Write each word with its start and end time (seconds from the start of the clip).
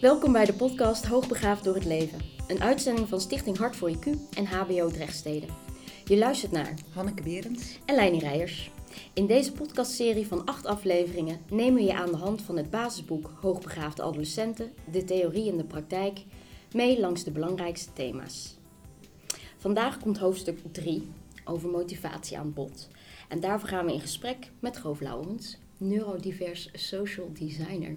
Welkom 0.00 0.32
bij 0.32 0.44
de 0.44 0.54
podcast 0.54 1.06
Hoogbegaafd 1.06 1.64
door 1.64 1.74
het 1.74 1.84
leven. 1.84 2.18
Een 2.48 2.60
uitzending 2.60 3.08
van 3.08 3.20
Stichting 3.20 3.56
Hart 3.56 3.76
voor 3.76 3.90
IQ 3.90 4.34
en 4.36 4.46
HBO 4.46 4.88
Drechtsteden. 4.88 5.48
Je 6.04 6.18
luistert 6.18 6.52
naar 6.52 6.74
Hanneke 6.92 7.22
Berends 7.22 7.78
en 7.84 7.94
Leini 7.94 8.18
Rijers. 8.18 8.70
In 9.12 9.26
deze 9.26 9.52
podcastserie 9.52 10.26
van 10.26 10.44
acht 10.44 10.66
afleveringen 10.66 11.40
nemen 11.50 11.74
we 11.74 11.82
je 11.82 11.94
aan 11.94 12.10
de 12.10 12.16
hand 12.16 12.42
van 12.42 12.56
het 12.56 12.70
basisboek 12.70 13.30
Hoogbegaafde 13.40 14.02
adolescenten, 14.02 14.72
de 14.90 15.04
theorie 15.04 15.50
en 15.50 15.56
de 15.56 15.64
praktijk, 15.64 16.24
mee 16.72 17.00
langs 17.00 17.24
de 17.24 17.30
belangrijkste 17.30 17.92
thema's. 17.92 18.56
Vandaag 19.56 19.98
komt 19.98 20.18
hoofdstuk 20.18 20.58
3 20.72 21.08
over 21.44 21.68
motivatie 21.68 22.38
aan 22.38 22.52
bod. 22.52 22.88
En 23.28 23.40
daarvoor 23.40 23.68
gaan 23.68 23.86
we 23.86 23.92
in 23.92 24.00
gesprek 24.00 24.50
met 24.58 24.76
Goof 24.76 25.00
Laurens, 25.00 25.58
neurodivers 25.76 26.70
social 26.72 27.32
designer. 27.32 27.96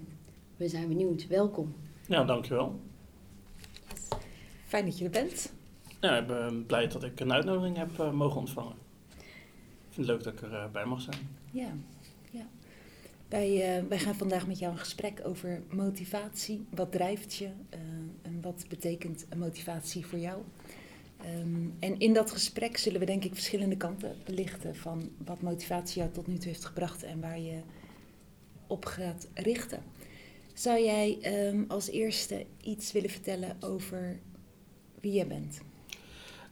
We 0.56 0.68
zijn 0.68 0.88
benieuwd. 0.88 1.26
Welkom. 1.26 1.74
Ja, 2.10 2.24
dankjewel. 2.24 2.80
Fijn 4.66 4.84
dat 4.84 4.98
je 4.98 5.04
er 5.04 5.10
bent. 5.10 5.52
Ja, 6.00 6.16
ik 6.16 6.26
ben 6.26 6.66
blij 6.66 6.88
dat 6.88 7.02
ik 7.04 7.20
een 7.20 7.32
uitnodiging 7.32 7.76
heb 7.76 7.98
uh, 7.98 8.12
mogen 8.12 8.38
ontvangen. 8.38 8.74
Ik 9.18 9.90
vind 9.90 10.06
het 10.06 10.06
leuk 10.06 10.22
dat 10.22 10.32
ik 10.32 10.42
erbij 10.42 10.82
uh, 10.82 10.88
mag 10.88 11.00
zijn. 11.00 11.16
Ja, 11.50 11.72
ja. 12.30 12.46
Wij, 13.28 13.78
uh, 13.78 13.88
wij 13.88 13.98
gaan 13.98 14.14
vandaag 14.14 14.46
met 14.46 14.58
jou 14.58 14.72
een 14.72 14.78
gesprek 14.78 15.20
over 15.24 15.62
motivatie. 15.68 16.66
Wat 16.70 16.92
drijft 16.92 17.34
je 17.34 17.48
en 18.22 18.40
wat 18.40 18.64
betekent 18.68 19.26
motivatie 19.36 20.06
voor 20.06 20.18
jou? 20.18 20.42
Um, 21.40 21.74
en 21.78 21.98
in 21.98 22.12
dat 22.12 22.30
gesprek 22.30 22.76
zullen 22.76 23.00
we 23.00 23.06
denk 23.06 23.24
ik 23.24 23.34
verschillende 23.34 23.76
kanten 23.76 24.16
belichten 24.24 24.76
van 24.76 25.10
wat 25.24 25.40
motivatie 25.40 26.00
jou 26.00 26.12
tot 26.12 26.26
nu 26.26 26.36
toe 26.36 26.48
heeft 26.48 26.64
gebracht 26.64 27.02
en 27.02 27.20
waar 27.20 27.40
je 27.40 27.60
op 28.66 28.84
gaat 28.84 29.28
richten. 29.34 29.82
Zou 30.60 30.80
jij 30.80 31.18
um, 31.48 31.64
als 31.68 31.90
eerste 31.90 32.46
iets 32.60 32.92
willen 32.92 33.10
vertellen 33.10 33.56
over 33.60 34.20
wie 35.00 35.12
jij 35.12 35.26
bent? 35.26 35.62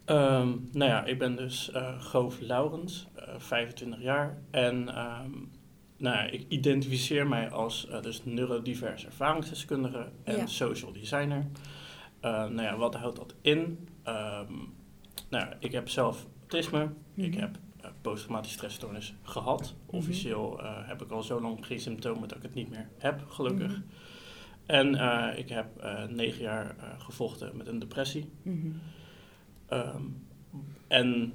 Um, 0.06 0.68
nou 0.72 0.90
ja, 0.90 1.04
ik 1.04 1.18
ben 1.18 1.36
dus 1.36 1.70
uh, 1.74 2.00
Goof 2.00 2.40
Laurens, 2.40 3.06
uh, 3.18 3.34
25 3.38 4.00
jaar. 4.00 4.38
En 4.50 4.74
um, 4.74 5.50
nou 5.96 6.16
ja, 6.16 6.22
ik 6.22 6.44
identificeer 6.48 7.26
mij 7.26 7.50
als 7.50 7.88
uh, 7.90 8.02
dus 8.02 8.24
neurodivers 8.24 9.06
ervaringsdeskundige 9.06 10.08
en 10.24 10.36
ja. 10.36 10.46
social 10.46 10.92
designer. 10.92 11.46
Nou 12.20 12.62
ja, 12.62 12.76
wat 12.76 12.94
houdt 12.94 13.16
dat 13.16 13.34
in? 13.40 13.88
Nou 15.28 15.46
ja, 15.46 15.56
ik 15.58 15.72
heb 15.72 15.88
zelf 15.88 16.26
autisme. 16.40 16.84
Mm 16.84 16.94
-hmm. 17.14 17.24
Ik 17.24 17.34
heb 17.34 17.50
uh, 17.56 17.67
posttraumatische 18.00 18.56
stressstoornis 18.56 19.14
gehad. 19.22 19.60
Mm 19.60 19.88
-hmm. 19.90 19.98
Officieel 19.98 20.60
uh, 20.60 20.88
heb 20.88 21.02
ik 21.02 21.10
al 21.10 21.22
zo 21.22 21.40
lang 21.40 21.66
geen 21.66 21.80
symptomen 21.80 22.28
dat 22.28 22.36
ik 22.36 22.42
het 22.42 22.54
niet 22.54 22.70
meer 22.70 22.88
heb, 22.98 23.24
gelukkig. 23.28 23.68
Mm 23.68 23.74
-hmm. 23.74 23.84
En 24.66 24.94
uh, 24.94 25.38
ik 25.38 25.48
heb 25.48 25.66
negen 26.08 26.42
jaar 26.42 26.76
gevochten 26.98 27.56
met 27.56 27.66
een 27.66 27.78
depressie. 27.78 28.30
Um, 29.70 30.26
en 30.88 31.32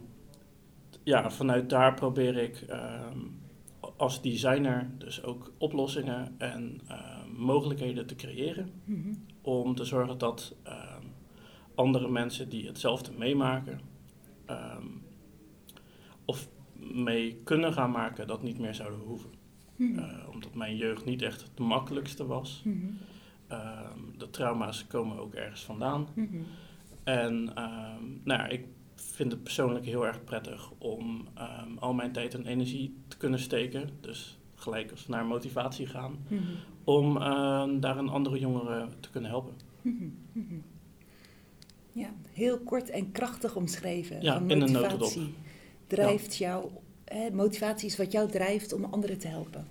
ja, 1.04 1.32
vanuit 1.32 1.70
daar 1.70 1.94
probeer 1.94 2.38
ik 2.38 2.66
um, 2.70 3.42
als 3.98 4.22
designer 4.22 4.90
dus 4.98 5.24
ook 5.24 5.52
oplossingen 5.58 6.36
en 6.38 6.82
mogelijkheden 7.38 8.06
te 8.06 8.16
creëren. 8.16 8.72
Om 9.42 9.76
te 9.76 9.84
zorgen 9.84 10.18
dat 10.18 10.56
andere 11.76 12.10
mensen 12.10 12.50
die 12.50 12.68
hetzelfde 12.68 13.12
meemaken 13.18 13.80
um, 14.50 15.03
mee 16.94 17.42
kunnen 17.44 17.74
gaan 17.74 17.92
maken, 17.92 18.28
dat 18.28 18.44
niet 18.44 18.60
meer 18.60 18.76
zouden 18.76 19.00
hoeven. 19.00 19.30
Mm 19.76 19.96
-hmm. 19.96 20.06
uh, 20.06 20.30
omdat 20.32 20.54
mijn 20.54 20.76
jeugd 20.76 21.06
niet 21.06 21.22
echt 21.22 21.52
de 21.54 21.64
makkelijkste 21.64 22.26
was. 22.26 22.62
Mm 22.64 22.82
-hmm. 22.82 23.58
um, 23.58 24.18
de 24.18 24.30
trauma's 24.30 24.88
komen 24.88 25.20
ook 25.20 25.34
ergens 25.34 25.64
vandaan. 25.64 26.08
Mm 26.14 26.28
-hmm. 26.32 26.46
En 27.04 27.34
um, 27.34 28.22
nou 28.24 28.40
ja, 28.40 28.48
ik 28.48 28.66
vind 28.96 29.32
het 29.32 29.44
persoonlijk 29.44 29.86
heel 29.86 30.06
erg 30.06 30.24
prettig 30.24 30.72
om 30.78 31.28
al 31.80 31.94
mijn 31.94 32.12
tijd 32.12 32.34
en 32.34 32.46
energie 32.46 32.96
te 33.08 33.18
kunnen 33.18 33.40
steken. 33.40 33.90
Dus 34.02 34.38
gelijk 34.56 34.92
als 34.92 35.06
we 35.06 35.12
naar 35.12 35.26
motivatie 35.26 35.88
gaan, 35.88 36.18
om 36.84 37.14
daar 37.80 37.98
een 37.98 38.10
andere 38.10 38.40
jongeren 38.40 38.90
te 39.00 39.10
kunnen 39.10 39.30
helpen. 39.30 39.54
Ja, 41.92 42.14
heel 42.32 42.60
kort 42.60 42.90
en 42.90 43.12
krachtig 43.12 43.56
omschreven. 43.56 44.22
Ja, 44.22 44.44
in 44.48 44.62
een 44.62 44.72
notendop. 44.72 45.12
Drijft 45.88 46.38
ja. 46.38 46.48
jou, 46.48 46.72
hè, 47.14 47.32
motivatie 47.32 47.88
is 47.88 47.98
wat 47.98 48.12
jou 48.12 48.32
drijft 48.32 48.74
om 48.74 48.84
anderen 48.84 49.18
te 49.18 49.28
helpen. 49.28 49.68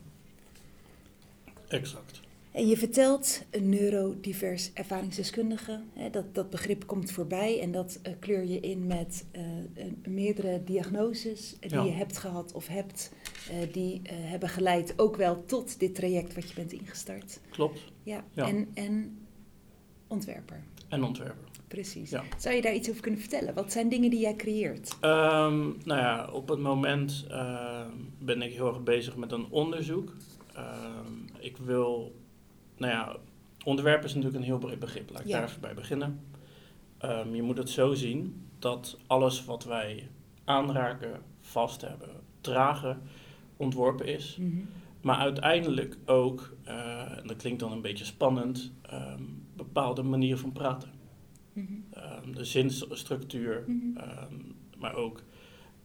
Exact. 1.68 2.20
En 2.52 2.66
je 2.66 2.76
vertelt 2.76 3.42
een 3.50 3.68
neurodivers 3.68 4.72
ervaringsdeskundige. 4.72 5.80
Hè, 5.92 6.10
dat, 6.10 6.34
dat 6.34 6.50
begrip 6.50 6.86
komt 6.86 7.10
voorbij 7.10 7.60
en 7.60 7.72
dat 7.72 8.00
uh, 8.06 8.12
kleur 8.18 8.44
je 8.44 8.60
in 8.60 8.86
met 8.86 9.24
uh, 9.32 9.42
meerdere 10.06 10.64
diagnoses 10.64 11.56
die 11.60 11.70
ja. 11.70 11.84
je 11.84 11.90
hebt 11.90 12.18
gehad 12.18 12.52
of 12.52 12.66
hebt. 12.66 13.12
Uh, 13.50 13.72
die 13.72 14.00
hebben 14.04 14.48
geleid 14.48 14.98
ook 14.98 15.16
wel 15.16 15.44
tot 15.44 15.80
dit 15.80 15.94
traject 15.94 16.34
wat 16.34 16.48
je 16.48 16.54
bent 16.54 16.72
ingestart. 16.72 17.40
Klopt. 17.50 17.80
Ja, 18.02 18.24
ja. 18.32 18.48
En, 18.48 18.68
en 18.74 19.18
ontwerper. 20.06 20.62
En 20.88 21.02
ontwerper. 21.04 21.48
Precies. 21.72 22.10
Ja. 22.10 22.22
Zou 22.38 22.54
je 22.54 22.62
daar 22.62 22.74
iets 22.74 22.90
over 22.90 23.02
kunnen 23.02 23.20
vertellen? 23.20 23.54
Wat 23.54 23.72
zijn 23.72 23.88
dingen 23.88 24.10
die 24.10 24.20
jij 24.20 24.36
creëert? 24.36 24.96
Um, 25.00 25.76
nou 25.84 26.00
ja, 26.00 26.28
op 26.32 26.48
het 26.48 26.58
moment 26.58 27.26
uh, 27.30 27.80
ben 28.18 28.42
ik 28.42 28.52
heel 28.52 28.66
erg 28.66 28.82
bezig 28.82 29.16
met 29.16 29.32
een 29.32 29.46
onderzoek. 29.50 30.12
Um, 30.56 31.24
ik 31.38 31.56
wil, 31.56 32.20
nou 32.76 32.92
ja, 32.92 33.16
ontwerp 33.64 34.04
is 34.04 34.14
natuurlijk 34.14 34.40
een 34.40 34.48
heel 34.48 34.58
breed 34.58 34.78
begrip. 34.78 35.10
Laat 35.10 35.20
ik 35.20 35.26
ja. 35.26 35.38
daar 35.38 35.48
even 35.48 35.60
bij 35.60 35.74
beginnen. 35.74 36.20
Um, 37.04 37.34
je 37.34 37.42
moet 37.42 37.58
het 37.58 37.70
zo 37.70 37.94
zien 37.94 38.46
dat 38.58 38.98
alles 39.06 39.44
wat 39.44 39.64
wij 39.64 40.08
aanraken, 40.44 41.22
vast 41.40 41.80
hebben, 41.80 42.10
dragen, 42.40 43.02
ontworpen 43.56 44.06
is. 44.06 44.36
Mm 44.40 44.50
-hmm. 44.50 44.68
Maar 45.00 45.16
uiteindelijk 45.16 45.96
ook, 46.06 46.56
uh, 46.66 47.18
en 47.18 47.26
dat 47.26 47.36
klinkt 47.36 47.60
dan 47.60 47.72
een 47.72 47.82
beetje 47.82 48.04
spannend, 48.04 48.72
bepaalde 49.56 50.02
manieren 50.02 50.38
van 50.38 50.52
praten. 50.52 51.01
Um, 52.24 52.34
de 52.34 52.44
zinsstructuur, 52.44 53.64
mm 53.66 53.80
-hmm. 53.80 54.04
um, 54.32 54.54
maar 54.78 54.94
ook 54.94 55.22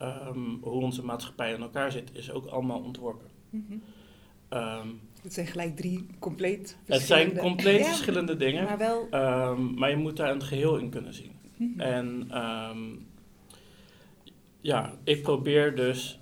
um, 0.02 0.58
hoe 0.62 0.82
onze 0.82 1.06
maatschappij 1.06 1.54
in 1.54 1.62
elkaar 1.62 1.92
zit, 1.92 2.10
is 2.14 2.32
ook 2.32 2.46
allemaal 2.46 2.80
ontworpen. 2.80 3.28
Mm 3.50 3.66
-hmm. 3.68 5.00
het 5.22 5.34
zijn 5.34 5.48
gelijk 5.48 5.76
drie 5.76 6.06
compleet 6.20 6.78
Het 6.86 7.02
zijn 7.02 7.38
compleet 7.38 7.80
ja, 7.80 7.86
verschillende 7.86 8.36
dingen, 8.36 8.64
maar, 8.64 8.78
wel... 8.78 9.08
maar 9.56 9.90
je 9.90 9.98
moet 9.98 10.18
daar 10.18 10.32
een 10.32 10.44
geheel 10.44 10.78
in 10.78 10.90
kunnen 10.90 11.14
zien. 11.14 11.32
En 11.78 12.28
ja, 14.62 14.94
ik 15.04 15.22
probeer 15.22 15.76
dus 15.76 16.20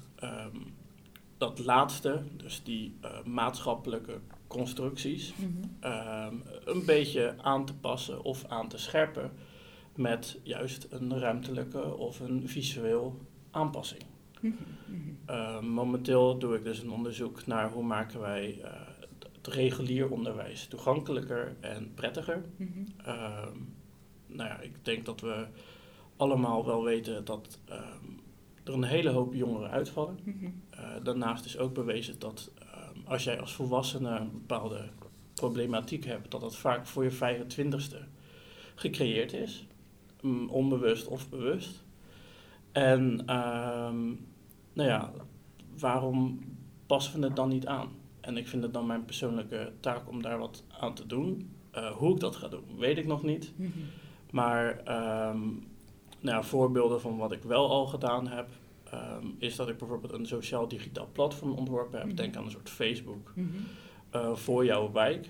dat 1.37 1.59
laatste, 1.59 2.21
dus 2.37 2.63
die 2.63 2.97
uh, 3.03 3.23
maatschappelijke 3.23 4.19
constructies 4.47 5.33
mm 5.35 5.45
-hmm. 5.45 5.91
um, 5.91 6.43
een 6.65 6.85
beetje 6.85 7.35
aan 7.41 7.65
te 7.65 7.73
passen 7.73 8.23
of 8.23 8.45
aan 8.47 8.67
te 8.67 8.77
scherpen 8.77 9.31
met 9.95 10.39
juist 10.43 10.87
een 10.89 11.19
ruimtelijke 11.19 11.95
of 11.97 12.19
een 12.19 12.47
visueel 12.47 13.19
aanpassing. 13.51 14.01
Mm 14.39 14.57
-hmm. 14.85 15.17
uh, 15.29 15.61
momenteel 15.61 16.37
doe 16.37 16.55
ik 16.55 16.63
dus 16.63 16.79
een 16.79 16.91
onderzoek 16.91 17.45
naar 17.45 17.71
hoe 17.71 17.83
maken 17.83 18.19
wij 18.19 18.57
uh, 18.57 18.65
het 19.33 19.47
regulier 19.47 20.09
onderwijs 20.09 20.67
toegankelijker 20.67 21.55
en 21.59 21.91
prettiger. 21.93 22.43
Mm 22.57 22.71
-hmm. 22.73 22.85
nou 24.27 24.49
ja, 24.49 24.59
ik 24.59 24.85
denk 24.85 25.05
dat 25.05 25.21
we 25.21 25.45
allemaal 26.17 26.65
wel 26.65 26.83
weten 26.83 27.25
dat 27.25 27.59
um, 27.69 28.19
er 28.63 28.73
een 28.73 28.83
hele 28.83 29.09
hoop 29.09 29.33
jongeren 29.33 29.69
uitvallen. 29.69 30.19
daarnaast 31.03 31.45
is 31.45 31.57
ook 31.57 31.73
bewezen 31.73 32.19
dat 32.19 32.51
als 33.05 33.23
jij 33.23 33.39
als 33.39 33.53
volwassene 33.53 34.09
een 34.09 34.31
bepaalde 34.31 34.89
problematiek 35.33 36.05
hebt, 36.05 36.31
dat 36.31 36.41
dat 36.41 36.55
vaak 36.55 36.85
voor 36.85 37.03
je 37.03 37.11
25ste 37.11 37.97
gecreëerd 38.75 39.33
is, 39.33 39.67
onbewust 40.49 41.07
of 41.07 41.29
bewust. 41.29 41.83
En 42.71 43.03
um, 43.35 44.27
nou 44.73 44.89
ja, 44.89 45.11
waarom 45.79 46.39
passen 46.85 47.19
we 47.19 47.25
het 47.25 47.35
dan 47.35 47.49
niet 47.49 47.67
aan? 47.67 47.89
En 48.21 48.37
ik 48.37 48.47
vind 48.47 48.63
het 48.63 48.73
dan 48.73 48.85
mijn 48.85 49.05
persoonlijke 49.05 49.71
taak 49.79 50.09
om 50.09 50.21
daar 50.21 50.39
wat 50.39 50.63
aan 50.79 50.93
te 50.93 51.05
doen. 51.05 51.49
Uh, 51.75 51.91
hoe 51.91 52.13
ik 52.13 52.19
dat 52.19 52.35
ga 52.35 52.47
doen, 52.47 52.63
weet 52.77 52.97
ik 52.97 53.07
nog 53.07 53.23
niet. 53.23 53.53
Mm 53.55 53.65
-hmm. 53.65 53.83
Maar 54.31 54.69
um, 55.29 55.67
nou 56.19 56.37
ja, 56.37 56.43
voorbeelden 56.43 57.01
van 57.01 57.17
wat 57.17 57.31
ik 57.31 57.43
wel 57.43 57.69
al 57.69 57.85
gedaan 57.85 58.27
heb, 58.27 58.47
um, 58.93 59.35
is 59.37 59.55
dat 59.55 59.69
ik 59.69 59.77
bijvoorbeeld 59.77 60.13
een 60.13 60.25
sociaal 60.25 60.67
digitaal 60.67 61.07
platform 61.11 61.51
ontworpen 61.51 61.91
heb. 61.91 62.03
Mm 62.03 62.07
-hmm. 62.07 62.17
Denk 62.17 62.35
aan 62.35 62.45
een 62.45 62.51
soort 62.51 62.69
Facebook 62.69 63.31
mm 63.35 63.51
-hmm. 63.51 64.21
uh, 64.21 64.35
voor 64.35 64.65
jouw 64.65 64.91
wijk. 64.91 65.29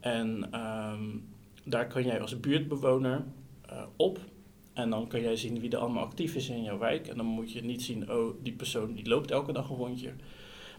En 0.00 0.60
um, 0.92 1.28
daar 1.64 1.86
kan 1.86 2.04
jij 2.04 2.20
als 2.20 2.40
buurtbewoner 2.40 3.24
uh, 3.72 3.82
op. 3.96 4.18
En 4.72 4.90
dan 4.90 5.08
kan 5.08 5.20
jij 5.20 5.36
zien 5.36 5.60
wie 5.60 5.70
er 5.70 5.78
allemaal 5.78 6.04
actief 6.04 6.34
is 6.34 6.48
in 6.48 6.62
jouw 6.62 6.78
wijk. 6.78 7.06
En 7.06 7.16
dan 7.16 7.26
moet 7.26 7.52
je 7.52 7.64
niet 7.64 7.82
zien, 7.82 8.12
oh, 8.12 8.34
die 8.42 8.52
persoon 8.52 8.94
die 8.94 9.08
loopt 9.08 9.30
elke 9.30 9.52
dag 9.52 9.70
een 9.70 9.76
rondje. 9.76 10.12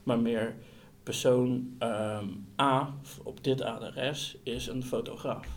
Maar 0.04 0.20
meer 0.20 0.56
persoon 1.04 1.76
um, 1.80 2.48
A 2.62 2.96
op 3.24 3.44
dit 3.44 3.62
adres 3.62 4.38
is 4.44 4.68
een 4.68 4.84
fotograaf. 4.84 5.48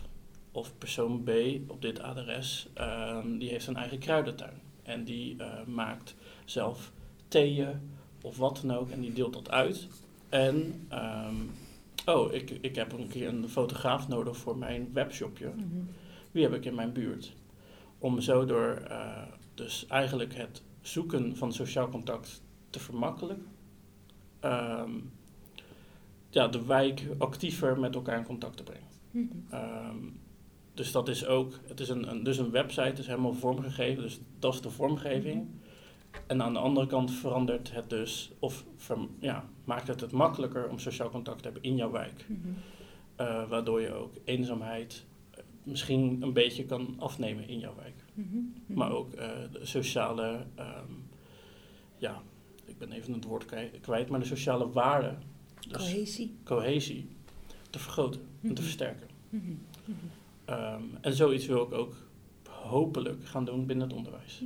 of 0.52 0.78
persoon 0.78 1.22
B 1.22 1.30
op 1.66 1.82
dit 1.82 2.00
adres, 2.00 2.68
ehm, 2.74 3.38
die 3.38 3.48
heeft 3.48 3.66
een 3.66 3.76
eigen 3.76 3.98
kruidentuin. 3.98 4.60
En 4.82 5.04
die 5.04 5.36
eh, 5.38 5.64
maakt 5.66 6.14
zelf 6.44 6.92
theeën 7.28 7.80
of 8.22 8.36
wat 8.36 8.60
dan 8.64 8.76
ook 8.76 8.90
en 8.90 9.00
die 9.00 9.12
deelt 9.12 9.32
dat 9.32 9.50
uit. 9.50 9.88
En, 10.28 10.86
ehm, 10.88 11.34
oh, 12.06 12.32
ik, 12.32 12.50
ik 12.50 12.74
heb 12.74 12.92
een 12.92 13.08
keer 13.08 13.28
een 13.28 13.48
fotograaf 13.48 14.08
nodig 14.08 14.36
voor 14.36 14.56
mijn 14.56 14.90
webshopje. 14.92 15.46
Mhm. 15.46 15.80
Wie 16.32 16.42
heb 16.42 16.54
ik 16.54 16.64
in 16.64 16.74
mijn 16.74 16.92
buurt? 16.92 17.32
Om 17.98 18.20
zo 18.20 18.44
door 18.44 18.70
eh, 18.88 19.22
dus 19.54 19.86
eigenlijk 19.86 20.34
het 20.34 20.62
zoeken 20.80 21.36
van 21.36 21.52
sociaal 21.52 21.88
contact 21.88 22.42
te 22.70 22.78
vermakkelijken. 22.80 23.46
ehm, 24.40 24.90
ja, 26.30 26.48
de 26.48 26.64
wijk 26.64 27.06
actiever 27.18 27.78
met 27.78 27.94
elkaar 27.94 28.18
in 28.18 28.24
contact 28.24 28.56
te 28.56 28.62
brengen. 28.62 28.88
Mhm. 29.10 29.26
Ehm, 29.50 29.96
dus 30.74 30.92
dat 30.92 31.08
is 31.08 31.26
ook, 31.26 31.58
het 31.66 31.80
is 31.80 31.88
een, 31.88 32.10
een, 32.10 32.22
dus 32.22 32.38
een 32.38 32.50
website, 32.50 33.00
is 33.00 33.06
helemaal 33.06 33.34
vormgegeven, 33.34 34.02
dus 34.02 34.20
dat 34.38 34.54
is 34.54 34.60
de 34.60 34.70
vormgeving. 34.70 35.46
En 36.26 36.42
aan 36.42 36.52
de 36.52 36.58
andere 36.58 36.86
kant 36.86 37.10
verandert 37.10 37.72
het 37.72 37.90
dus, 37.90 38.32
of 38.38 38.64
ver- 38.76 39.08
ja, 39.18 39.44
maakt 39.64 39.86
het 39.88 40.00
het 40.00 40.12
makkelijker 40.12 40.68
om 40.68 40.78
sociaal 40.78 41.10
contact 41.10 41.38
te 41.38 41.44
hebben 41.44 41.62
in 41.62 41.76
jouw 41.76 41.90
wijk. 41.90 42.24
Mhm. 42.28 42.48
Eh, 43.16 43.48
waardoor 43.48 43.80
je 43.80 43.92
ook 43.92 44.14
eenzaamheid 44.24 45.04
misschien 45.62 46.22
een 46.22 46.32
beetje 46.32 46.64
kan 46.64 46.94
afnemen 46.98 47.48
in 47.48 47.58
jouw 47.58 47.74
wijk. 47.74 47.94
Mhm. 48.14 48.36
Mhm. 48.36 48.78
Maar 48.78 48.92
ook 48.92 49.12
eh, 49.12 49.28
de 49.52 49.66
sociale, 49.66 50.46
ehm, 50.54 50.90
ja, 51.98 52.22
ik 52.64 52.78
ben 52.78 52.92
even 52.92 53.12
het 53.12 53.24
woord 53.24 53.44
kwij- 53.44 53.70
kwijt, 53.80 54.08
maar 54.08 54.20
de 54.20 54.26
sociale 54.26 54.70
waarde, 54.70 55.14
dus 55.68 55.76
Cohesie. 55.76 56.34
cohesie, 56.44 57.08
te 57.70 57.78
vergroten 57.78 58.20
en 58.20 58.48
te 58.48 58.52
Mhm. 58.52 58.62
versterken. 58.62 59.06
Ehm, 60.44 60.82
en 61.00 61.12
zoiets 61.14 61.46
wil 61.46 61.62
ik 61.62 61.72
ook 61.72 61.94
hopelijk 62.48 63.26
gaan 63.26 63.44
doen 63.44 63.66
binnen 63.66 63.88
het 63.88 63.96
onderwijs. 63.96 64.42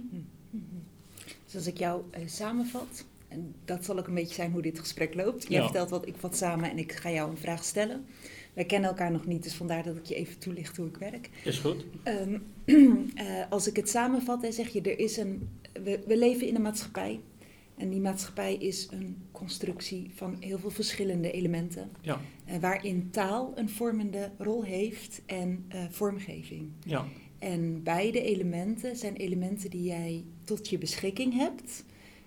Dus 1.44 1.54
als 1.54 1.66
ik 1.66 1.78
jou 1.78 2.02
eh, 2.10 2.26
samenvat, 2.26 3.04
en 3.28 3.54
dat 3.64 3.84
zal 3.84 3.98
ook 3.98 4.06
een 4.06 4.14
beetje 4.14 4.34
zijn 4.34 4.52
hoe 4.52 4.62
dit 4.62 4.78
gesprek 4.78 5.14
loopt. 5.14 5.42
Jij 5.48 5.58
Ja. 5.58 5.62
vertelt 5.64 5.90
wat, 5.90 6.06
ik 6.06 6.16
vat 6.16 6.36
samen 6.36 6.70
en 6.70 6.78
ik 6.78 6.92
ga 6.92 7.10
jou 7.10 7.30
een 7.30 7.36
vraag 7.36 7.64
stellen. 7.64 8.06
Wij 8.56 8.64
kennen 8.64 8.90
elkaar 8.90 9.10
nog 9.10 9.26
niet, 9.26 9.42
dus 9.42 9.54
vandaar 9.54 9.82
dat 9.82 9.96
ik 9.96 10.04
je 10.04 10.14
even 10.14 10.38
toelicht 10.38 10.76
hoe 10.76 10.86
ik 10.86 10.96
werk. 10.96 11.30
Is 11.44 11.58
goed? 11.58 11.84
Ehm, 12.02 12.38
eh, 13.14 13.50
als 13.50 13.66
ik 13.66 13.76
het 13.76 13.88
samenvat, 13.88 14.42
dan 14.42 14.52
zeg 14.52 14.68
je, 14.68 14.80
er 14.80 14.98
is 14.98 15.16
een, 15.16 15.48
we, 15.84 16.00
we 16.06 16.18
leven 16.18 16.46
in 16.46 16.54
een 16.54 16.62
maatschappij. 16.62 17.20
En 17.76 17.90
die 17.90 18.00
maatschappij 18.00 18.54
is 18.54 18.88
een 18.90 19.16
constructie 19.32 20.10
van 20.14 20.36
heel 20.40 20.58
veel 20.58 20.70
verschillende 20.70 21.30
elementen. 21.30 21.90
Ja. 22.00 22.20
eh, 22.44 22.56
waarin 22.60 23.10
taal 23.10 23.52
een 23.54 23.68
vormende 23.68 24.30
rol 24.38 24.62
heeft 24.64 25.22
en 25.26 25.64
eh, 25.68 25.84
vormgeving. 25.90 26.70
Ja, 26.84 27.04
En 27.38 27.82
beide 27.82 28.22
elementen 28.22 28.96
zijn 28.96 29.16
elementen 29.16 29.70
die 29.70 29.82
jij 29.82 30.24
tot 30.44 30.68
je 30.68 30.78
beschikking 30.78 31.34
hebt, 31.34 31.84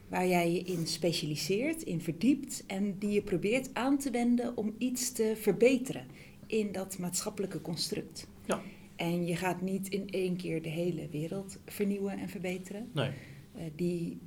waar 0.09 0.27
jij 0.27 0.51
je 0.51 0.59
in 0.59 0.87
specialiseert, 0.87 1.81
in 1.83 2.01
verdiept 2.01 2.63
en 2.67 2.95
die 2.99 3.09
je 3.11 3.21
probeert 3.21 3.69
aan 3.73 3.97
te 3.97 4.11
wenden 4.11 4.57
om 4.57 4.75
iets 4.77 5.11
te 5.11 5.33
verbeteren 5.41 6.05
in 6.47 6.71
dat 6.71 6.97
maatschappelijke 6.97 7.61
construct. 7.61 8.27
Ja. 8.45 8.61
En 8.95 9.25
je 9.25 9.35
gaat 9.35 9.61
niet 9.61 9.87
in 9.89 10.09
één 10.09 10.35
keer 10.35 10.61
de 10.61 10.69
hele 10.69 11.07
wereld 11.11 11.59
vernieuwen 11.65 12.17
en 12.19 12.29
verbeteren. 12.29 12.89
nee. 12.93 13.09
Eh, 13.55 13.63
die, 13.75 14.17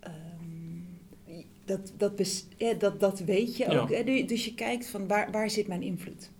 ehm, 0.00 0.14
dat, 1.64 1.92
dat, 1.96 2.46
ja, 2.56 2.74
dat, 2.74 3.00
dat 3.00 3.20
weet 3.20 3.56
je 3.56 3.70
Ja. 3.70 3.78
ook. 3.80 3.90
hè. 3.90 4.04
Du- 4.04 4.24
Dus 4.24 4.44
je 4.44 4.54
kijkt 4.54 4.86
van 4.88 5.06
waar, 5.06 5.30
waar 5.30 5.50
zit 5.50 5.66
mijn 5.66 5.82
invloed? 5.82 6.30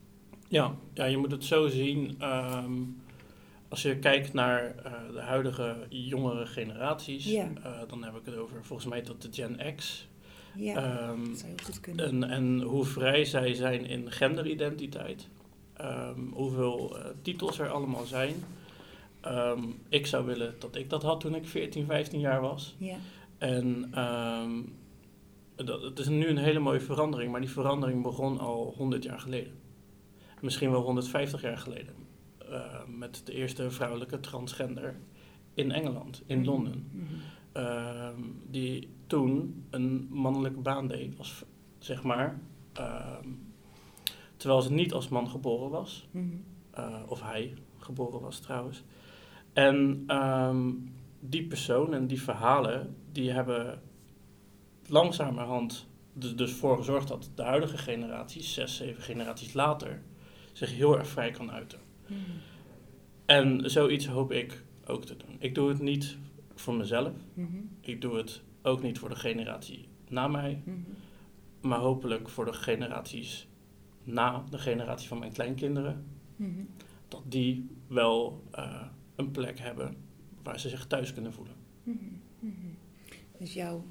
Ja, 0.49 0.77
ja, 0.95 1.05
je 1.05 1.17
moet 1.17 1.31
het 1.31 1.45
zo 1.45 1.69
zien. 1.69 2.15
ehm, 2.19 2.73
als 3.69 3.83
je 3.83 3.97
kijkt 3.99 4.33
naar 4.33 4.75
eh, 4.85 4.93
de 5.13 5.21
huidige 5.21 5.77
jongere 5.89 6.47
generaties, 6.47 7.27
eh, 7.63 7.73
dan 7.89 8.05
heb 8.05 8.15
ik 8.17 8.25
het 8.25 8.37
over 8.37 8.65
volgens 8.65 8.89
mij 8.89 9.01
tot 9.03 9.23
de 9.23 9.29
Gen 9.33 9.75
X. 9.77 10.09
Ja, 10.55 10.75
Ehm, 10.77 11.25
dat 11.25 11.39
zou 11.39 11.49
heel 11.49 11.65
goed 11.65 11.81
kunnen. 11.81 12.07
en, 12.09 12.25
en 12.31 12.61
hoe 12.61 12.85
vrij 12.85 13.25
zij 13.25 13.55
zijn 13.55 13.87
in 13.87 14.11
genderidentiteit. 14.13 15.29
Ehm, 15.77 16.21
hoeveel 16.33 16.99
eh, 16.99 17.05
titels 17.23 17.59
er 17.59 17.69
allemaal 17.71 18.05
zijn. 18.05 18.35
Ehm, 19.21 19.63
ik 19.89 20.07
zou 20.07 20.27
willen 20.27 20.55
dat 20.59 20.77
ik 20.77 20.91
dat 20.91 21.03
had 21.03 21.21
toen 21.21 21.35
ik 21.35 21.47
14, 21.47 21.87
15 21.87 22.21
jaar 22.21 22.41
was. 22.41 22.75
ja. 22.79 22.97
En 23.39 23.91
dat, 25.57 25.83
het 25.83 25.99
is 25.99 26.09
nu 26.09 26.27
een 26.27 26.39
hele 26.39 26.59
mooie 26.59 26.81
verandering, 26.81 27.31
maar 27.31 27.41
die 27.41 27.51
verandering 27.51 28.03
begon 28.03 28.39
al 28.39 28.75
100 28.77 29.03
jaar 29.03 29.21
geleden. 29.21 29.53
Misschien 30.41 30.71
wel 30.71 30.81
150 30.83 31.43
jaar 31.43 31.59
geleden. 31.59 31.95
Eh, 32.51 32.81
met 32.97 33.23
de 33.25 33.33
eerste 33.33 33.71
vrouwelijke 33.71 34.21
transgender 34.21 34.97
in 35.55 35.73
Engeland, 35.73 36.23
in 36.27 36.39
Mhm. 36.39 36.47
Londen. 36.49 36.89
Mhm. 36.93 37.05
Ehm, 37.53 38.21
die 38.51 38.89
toen 39.07 39.65
een 39.71 40.07
mannelijke 40.11 40.61
baan 40.61 40.87
deed, 40.87 41.19
als, 41.19 41.45
zeg 41.79 42.03
maar. 42.03 42.41
ehm, 42.73 43.29
terwijl 44.37 44.63
ze 44.63 44.73
niet 44.73 44.93
als 44.93 45.09
man 45.09 45.29
geboren 45.29 45.71
was. 45.71 46.09
Mhm. 46.11 46.27
Eh, 46.71 47.03
of 47.09 47.23
hij 47.23 47.55
geboren 47.79 48.21
was 48.21 48.39
trouwens. 48.41 48.83
En 49.53 50.05
ehm, 50.07 50.73
die 51.21 51.47
persoon 51.47 51.95
en 51.95 52.07
die 52.07 52.23
verhalen, 52.23 52.97
die 53.13 53.31
hebben 53.31 53.83
langzamerhand 54.87 55.87
er 56.21 56.37
dus 56.37 56.53
voor 56.53 56.77
gezorgd 56.77 57.09
dat 57.09 57.31
de 57.35 57.43
huidige 57.43 57.79
generatie, 57.79 58.43
zes, 58.43 58.77
zeven 58.77 59.03
generaties 59.03 59.53
later, 59.53 60.03
zich 60.53 60.75
heel 60.75 60.99
erg 60.99 61.09
vrij 61.09 61.31
kan 61.31 61.51
uiten. 61.51 61.79
Mhm. 62.09 62.21
En 63.27 63.71
zoiets 63.71 64.07
hoop 64.07 64.33
ik 64.33 64.63
ook 64.87 65.05
te 65.05 65.17
doen. 65.17 65.37
Ik 65.39 65.55
doe 65.55 65.69
het 65.69 65.81
niet 65.81 66.17
voor 66.55 66.75
mezelf. 66.75 67.13
Mhm. 67.35 67.57
Ik 67.81 68.01
doe 68.01 68.17
het 68.17 68.43
ook 68.63 68.83
niet 68.83 68.99
voor 68.99 69.09
de 69.09 69.17
generatie 69.17 69.89
na 70.09 70.29
mij, 70.29 70.63
Mhm. 70.65 70.77
maar 71.61 71.79
hopelijk 71.79 72.29
voor 72.29 72.45
de 72.45 72.53
generaties 72.53 73.49
na 74.05 74.45
de 74.51 74.59
generatie 74.59 75.09
van 75.09 75.19
mijn 75.19 75.33
kleinkinderen. 75.33 76.05
Dat 77.09 77.23
die 77.27 77.69
wel 77.87 78.43
eh, 78.51 78.83
een 79.17 79.31
plek 79.31 79.59
hebben 79.59 79.97
waar 80.43 80.61
ze 80.61 80.69
zich 80.69 80.87
thuis 80.87 81.13
kunnen 81.13 81.33
voelen. 81.33 81.55
Dus 83.39 83.53
jouw 83.53 83.85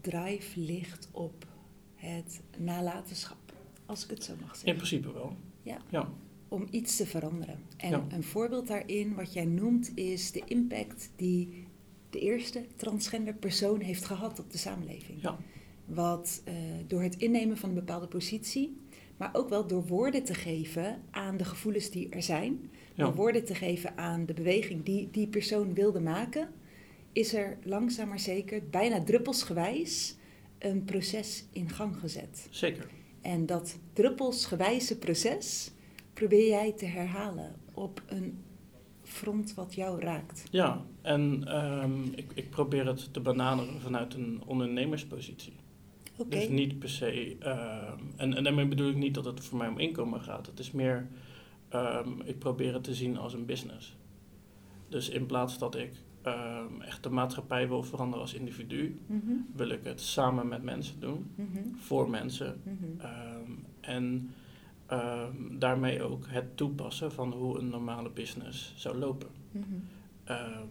drive 0.00 0.60
ligt 0.60 1.08
op 1.12 1.46
het 1.94 2.42
nalatenschap, 2.58 3.52
als 3.86 4.04
ik 4.04 4.10
het 4.10 4.24
zo 4.24 4.32
mag 4.40 4.48
In 4.50 4.54
zeggen. 4.56 4.74
principe 4.76 5.12
wel. 5.12 5.36
Ja. 5.62 5.78
Ja, 5.90 6.08
Om 6.48 6.66
iets 6.70 6.96
te 6.96 7.06
veranderen. 7.06 7.58
En 7.76 7.90
Ja. 7.90 8.06
een 8.08 8.22
voorbeeld 8.22 8.66
daarin, 8.66 9.14
wat 9.14 9.32
jij 9.32 9.44
noemt, 9.44 9.92
is 9.94 10.32
de 10.32 10.42
impact 10.46 11.10
die 11.16 11.66
de 12.10 12.18
eerste 12.20 12.64
transgender 12.76 13.34
persoon 13.34 13.80
heeft 13.80 14.04
gehad 14.04 14.38
op 14.38 14.50
de 14.50 14.58
samenleving. 14.58 15.22
ja, 15.22 15.38
Wat 15.84 16.42
eh, 16.44 16.54
door 16.86 17.02
het 17.02 17.16
innemen 17.16 17.56
van 17.56 17.68
een 17.68 17.74
bepaalde 17.74 18.06
positie, 18.06 18.76
maar 19.16 19.30
ook 19.32 19.48
wel 19.48 19.66
door 19.66 19.86
woorden 19.86 20.24
te 20.24 20.34
geven 20.34 21.02
aan 21.10 21.36
de 21.36 21.44
gevoelens 21.44 21.90
die 21.90 22.08
er 22.08 22.22
zijn, 22.22 22.70
ja. 22.94 23.04
door 23.04 23.14
woorden 23.14 23.44
te 23.44 23.54
geven 23.54 23.96
aan 23.98 24.26
de 24.26 24.34
beweging 24.34 24.84
die 24.84 25.08
die 25.10 25.26
persoon 25.28 25.74
wilde 25.74 26.00
maken, 26.00 26.48
is 27.12 27.34
er 27.34 27.58
langzaam 27.64 28.08
maar 28.08 28.20
zeker, 28.20 28.62
bijna 28.70 29.04
druppelsgewijs, 29.04 30.16
een 30.58 30.84
proces 30.84 31.44
in 31.52 31.68
gang 31.70 31.96
gezet. 31.96 32.46
zeker. 32.50 32.88
En 33.20 33.46
dat 33.46 33.78
druppelsgewijze 33.92 34.98
proces 34.98 35.70
probeer 36.16 36.48
jij 36.48 36.72
te 36.72 36.84
herhalen 36.86 37.54
op 37.74 38.02
een 38.06 38.38
front 39.02 39.54
wat 39.54 39.74
jou 39.74 40.00
raakt. 40.00 40.44
Ja, 40.50 40.84
en 41.02 41.44
ehm, 41.48 42.02
ik, 42.14 42.32
ik 42.34 42.50
probeer 42.50 42.86
het 42.86 43.12
te 43.12 43.20
benaderen 43.20 43.80
vanuit 43.80 44.14
een 44.14 44.42
ondernemerspositie. 44.46 45.52
Oké. 46.16 46.28
Dus 46.30 46.48
niet 46.48 46.78
per 46.78 46.88
se, 46.88 47.36
ehm, 47.38 47.98
en, 48.16 48.34
en 48.34 48.44
daarmee 48.44 48.66
bedoel 48.66 48.90
ik 48.90 48.96
niet 48.96 49.14
dat 49.14 49.24
het 49.24 49.44
voor 49.44 49.58
mij 49.58 49.68
om 49.68 49.78
inkomen 49.78 50.20
gaat. 50.20 50.46
Het 50.46 50.58
is 50.58 50.70
meer, 50.70 51.08
ehm, 51.68 52.20
ik 52.24 52.38
probeer 52.38 52.74
het 52.74 52.84
te 52.84 52.94
zien 52.94 53.16
als 53.16 53.32
een 53.34 53.46
business. 53.46 53.96
Dus 54.88 55.08
in 55.08 55.26
plaats 55.26 55.58
dat 55.58 55.76
ik 55.76 55.90
echt 56.80 57.02
de 57.02 57.10
maatschappij 57.10 57.68
wil 57.68 57.82
veranderen 57.82 58.20
als 58.20 58.34
individu, 58.34 59.00
Mhm, 59.06 59.32
wil 59.54 59.68
ik 59.68 59.84
het 59.84 60.00
samen 60.00 60.48
met 60.48 60.62
mensen 60.62 61.00
doen, 61.00 61.30
mhm, 61.34 61.74
voor 61.76 62.10
mensen. 62.10 62.60
mhm. 62.64 63.04
En 63.80 64.30
ehm, 64.86 65.58
daarmee 65.58 66.02
ook 66.02 66.24
het 66.28 66.56
toepassen 66.56 67.12
van 67.12 67.32
hoe 67.32 67.58
een 67.58 67.68
normale 67.68 68.10
business 68.10 68.72
zou 68.76 68.98
lopen. 68.98 69.28
Mhm. 69.50 69.64
Ehm, 70.24 70.66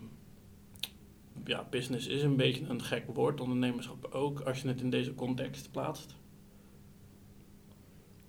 ja, 1.46 1.68
business 1.70 2.08
is 2.08 2.24
een 2.24 2.36
beetje 2.36 2.66
een 2.66 2.82
gek 2.84 3.04
woord, 3.14 3.42
ondernemerschap 3.42 4.06
ook, 4.12 4.40
als 4.40 4.62
je 4.62 4.68
het 4.68 4.82
in 4.82 4.90
deze 4.90 5.16
context 5.16 5.72
plaatst. 5.72 6.16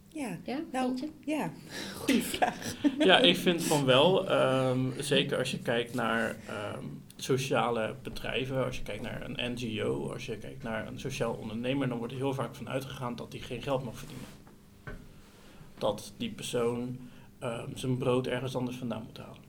Ja, 0.09 0.39
Ja, 0.45 0.61
Nou, 0.73 0.99
vind 0.99 1.13
je? 1.25 1.31
ja, 1.31 1.53
goede 2.01 2.23
vraag. 2.23 2.75
Ja, 2.99 3.19
ik 3.19 3.37
vind 3.37 3.63
van 3.73 3.85
wel, 3.85 4.29
ehm, 4.31 4.81
zeker 5.01 5.39
als 5.39 5.51
je 5.51 5.59
kijkt 5.59 5.95
naar 5.95 6.37
ehm, 6.47 6.85
sociale 7.17 7.95
bedrijven, 8.03 8.65
als 8.65 8.77
je 8.77 8.83
kijkt 8.83 9.03
naar 9.03 9.23
een 9.31 9.53
NGO, 9.53 10.13
als 10.13 10.27
je 10.27 10.37
kijkt 10.37 10.63
naar 10.63 10.87
een 10.87 10.99
sociaal 11.01 11.33
ondernemer, 11.35 11.89
dan 11.89 11.99
wordt 11.99 12.13
er 12.13 12.19
heel 12.19 12.35
vaak 12.35 12.55
van 12.55 12.69
uitgegaan 12.69 13.17
dat 13.17 13.31
die 13.31 13.43
geen 13.43 13.63
geld 13.63 13.85
mag 13.85 13.99
verdienen. 13.99 14.27
Dat 15.79 16.15
die 16.17 16.31
persoon 16.31 16.99
ehm, 17.39 17.77
zijn 17.77 17.99
brood 17.99 18.27
ergens 18.27 18.57
anders 18.57 18.77
vandaan 18.77 19.03
moet 19.03 19.19
halen. 19.19 19.45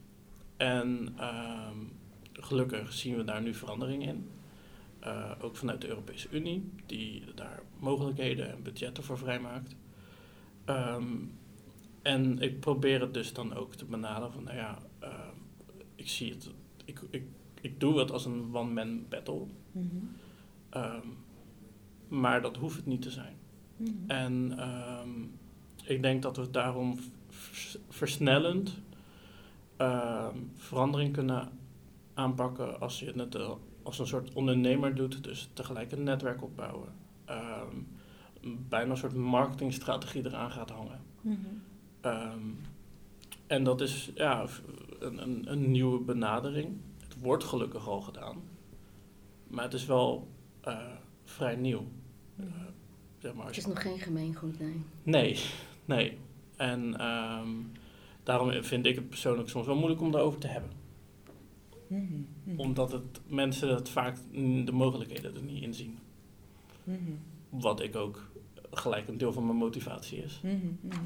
En 0.57 1.13
ehm, 1.17 1.77
gelukkig 2.34 2.93
zien 2.93 3.17
we 3.17 3.24
daar 3.24 3.41
nu 3.41 3.53
verandering 3.53 4.07
in. 4.07 4.29
Eh, 5.00 5.31
ook 5.41 5.55
vanuit 5.55 5.81
de 5.81 5.88
Europese 5.88 6.27
Unie, 6.31 6.72
die 6.86 7.24
daar 7.36 7.63
mogelijkheden 7.79 8.51
en 8.51 8.63
budgetten 8.63 9.03
voor 9.03 9.17
vrijmaakt. 9.17 9.75
Ehm, 10.65 11.05
en 12.01 12.39
ik 12.39 12.60
probeer 12.60 13.01
het 13.01 13.13
dus 13.13 13.34
dan 13.34 13.53
ook 13.53 13.75
te 13.75 13.86
benaderen 13.86 14.31
van, 14.31 14.43
nou 14.43 14.55
ja, 14.55 14.77
ehm, 15.00 15.36
ik 15.96 16.10
zie 16.10 16.31
het, 16.31 16.50
ik, 16.86 17.01
ik, 17.10 17.24
ik 17.62 17.79
doe 17.79 18.00
het 18.00 18.12
als 18.12 18.25
een 18.25 18.50
one-man 18.53 19.05
battle. 19.10 19.46
Mhm. 19.72 19.86
Maar 22.07 22.41
dat 22.41 22.57
hoeft 22.57 22.75
het 22.75 22.86
niet 22.86 23.01
te 23.01 23.12
zijn. 23.12 23.36
Mhm. 23.77 23.91
En 24.07 24.60
ik 25.88 26.01
denk 26.01 26.22
dat 26.22 26.38
we 26.38 26.51
daarom 26.51 27.00
vers- 27.29 27.77
versnellend 27.89 28.77
ehm, 29.77 30.36
verandering 30.56 31.13
kunnen 31.13 31.50
aanpakken 32.13 32.79
als 32.79 33.00
je 33.00 33.12
het 33.15 33.36
eh, 33.36 33.51
als 33.84 34.00
een 34.00 34.08
soort 34.08 34.34
ondernemer 34.34 34.96
doet. 34.96 35.24
Dus 35.24 35.50
tegelijk 35.53 35.91
een 35.91 36.03
netwerk 36.03 36.44
opbouwen. 36.44 36.89
Ehm, 37.25 37.75
bijna 38.70 38.91
een 38.91 38.98
soort 38.98 39.15
marketingstrategie 39.15 40.25
eraan 40.25 40.51
gaat 40.51 40.70
hangen. 40.70 41.00
Mhm. 41.22 41.38
Ehm, 42.01 42.39
en 43.48 43.63
dat 43.63 43.82
is 43.82 44.12
ja, 44.15 44.46
een, 45.00 45.22
een, 45.22 45.51
een 45.51 45.72
nieuwe 45.72 46.00
benadering. 46.00 46.77
Het 46.98 47.20
wordt 47.20 47.44
gelukkig 47.44 47.88
al 47.88 48.01
gedaan. 48.01 48.38
Maar 49.48 49.63
het 49.63 49.74
is 49.74 49.86
wel 49.86 50.27
eh, 50.62 50.77
vrij 51.24 51.56
nieuw. 51.56 51.88
Eh, 52.36 52.46
zeg 53.17 53.34
maar, 53.34 53.46
Het 53.46 53.58
is 53.58 53.65
nog 53.65 53.82
geen 53.82 54.00
gemeengoed, 54.00 54.60
nee. 54.60 54.82
Nee, 55.03 55.39
nee. 55.88 56.17
En 56.56 57.00
ehm, 57.00 57.50
daarom 58.24 58.63
vind 58.63 58.86
ik 58.86 58.96
het 58.96 59.10
persoonlijk 59.10 59.50
soms 59.50 59.65
wel 59.65 59.75
moeilijk 59.75 60.01
om 60.01 60.12
daarover 60.12 60.39
te 60.39 60.48
hebben. 60.48 60.72
Mhm. 61.88 62.03
Mhm. 62.44 62.60
Omdat 62.60 62.91
het, 62.91 63.22
mensen 63.27 63.75
het 63.75 63.89
vaak 63.89 64.17
mm, 64.32 64.65
de 64.65 64.72
mogelijkheden 64.72 65.36
er 65.36 65.44
niet 65.44 65.63
in 65.63 65.74
zien. 65.74 65.98
Mhm. 66.84 67.12
Wat 67.50 67.82
ik 67.82 67.96
ook 67.96 68.29
gelijk 68.72 69.08
een 69.08 69.17
deel 69.17 69.34
van 69.34 69.46
mijn 69.46 69.58
motivatie 69.58 70.24
is. 70.24 70.39
Mhm, 70.44 70.56
mhm. 70.82 71.06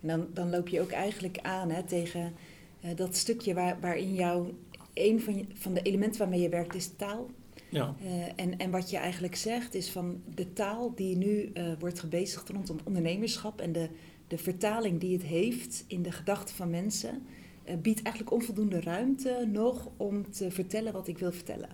En 0.00 0.08
dan, 0.08 0.26
dan 0.34 0.50
loop 0.50 0.68
je 0.68 0.80
ook 0.80 0.90
eigenlijk 0.90 1.38
aan 1.38 1.70
hè, 1.70 1.82
tegen 1.82 2.32
eh, 2.80 2.96
dat 2.96 3.16
stukje 3.16 3.54
waar, 3.54 3.80
waarin 3.80 4.14
jou 4.14 4.52
een 4.94 5.20
van, 5.20 5.36
je, 5.36 5.44
van 5.54 5.74
de 5.74 5.82
elementen 5.82 6.18
waarmee 6.18 6.40
je 6.40 6.48
werkt 6.48 6.74
is 6.74 6.96
taal. 6.96 7.30
Ja, 7.72 7.94
Eh, 8.04 8.26
en, 8.36 8.58
en 8.58 8.70
wat 8.70 8.90
je 8.90 8.96
eigenlijk 8.96 9.34
zegt 9.36 9.74
is 9.74 9.90
van 9.90 10.22
de 10.34 10.52
taal 10.52 10.94
die 10.94 11.16
nu 11.16 11.50
eh, 11.54 11.72
wordt 11.78 12.00
gebezigd 12.00 12.48
rondom 12.48 12.78
ondernemerschap 12.84 13.60
en 13.60 13.72
de, 13.72 13.88
de 14.26 14.38
vertaling 14.38 15.00
die 15.00 15.12
het 15.12 15.22
heeft 15.22 15.84
in 15.86 16.02
de 16.02 16.12
gedachten 16.12 16.54
van 16.54 16.70
mensen, 16.70 17.22
eh, 17.64 17.76
biedt 17.76 18.02
eigenlijk 18.02 18.34
onvoldoende 18.34 18.80
ruimte 18.80 19.48
nog 19.52 19.88
om 19.96 20.30
te 20.30 20.50
vertellen 20.50 20.92
wat 20.92 21.08
ik 21.08 21.18
wil 21.18 21.32
vertellen. 21.32 21.68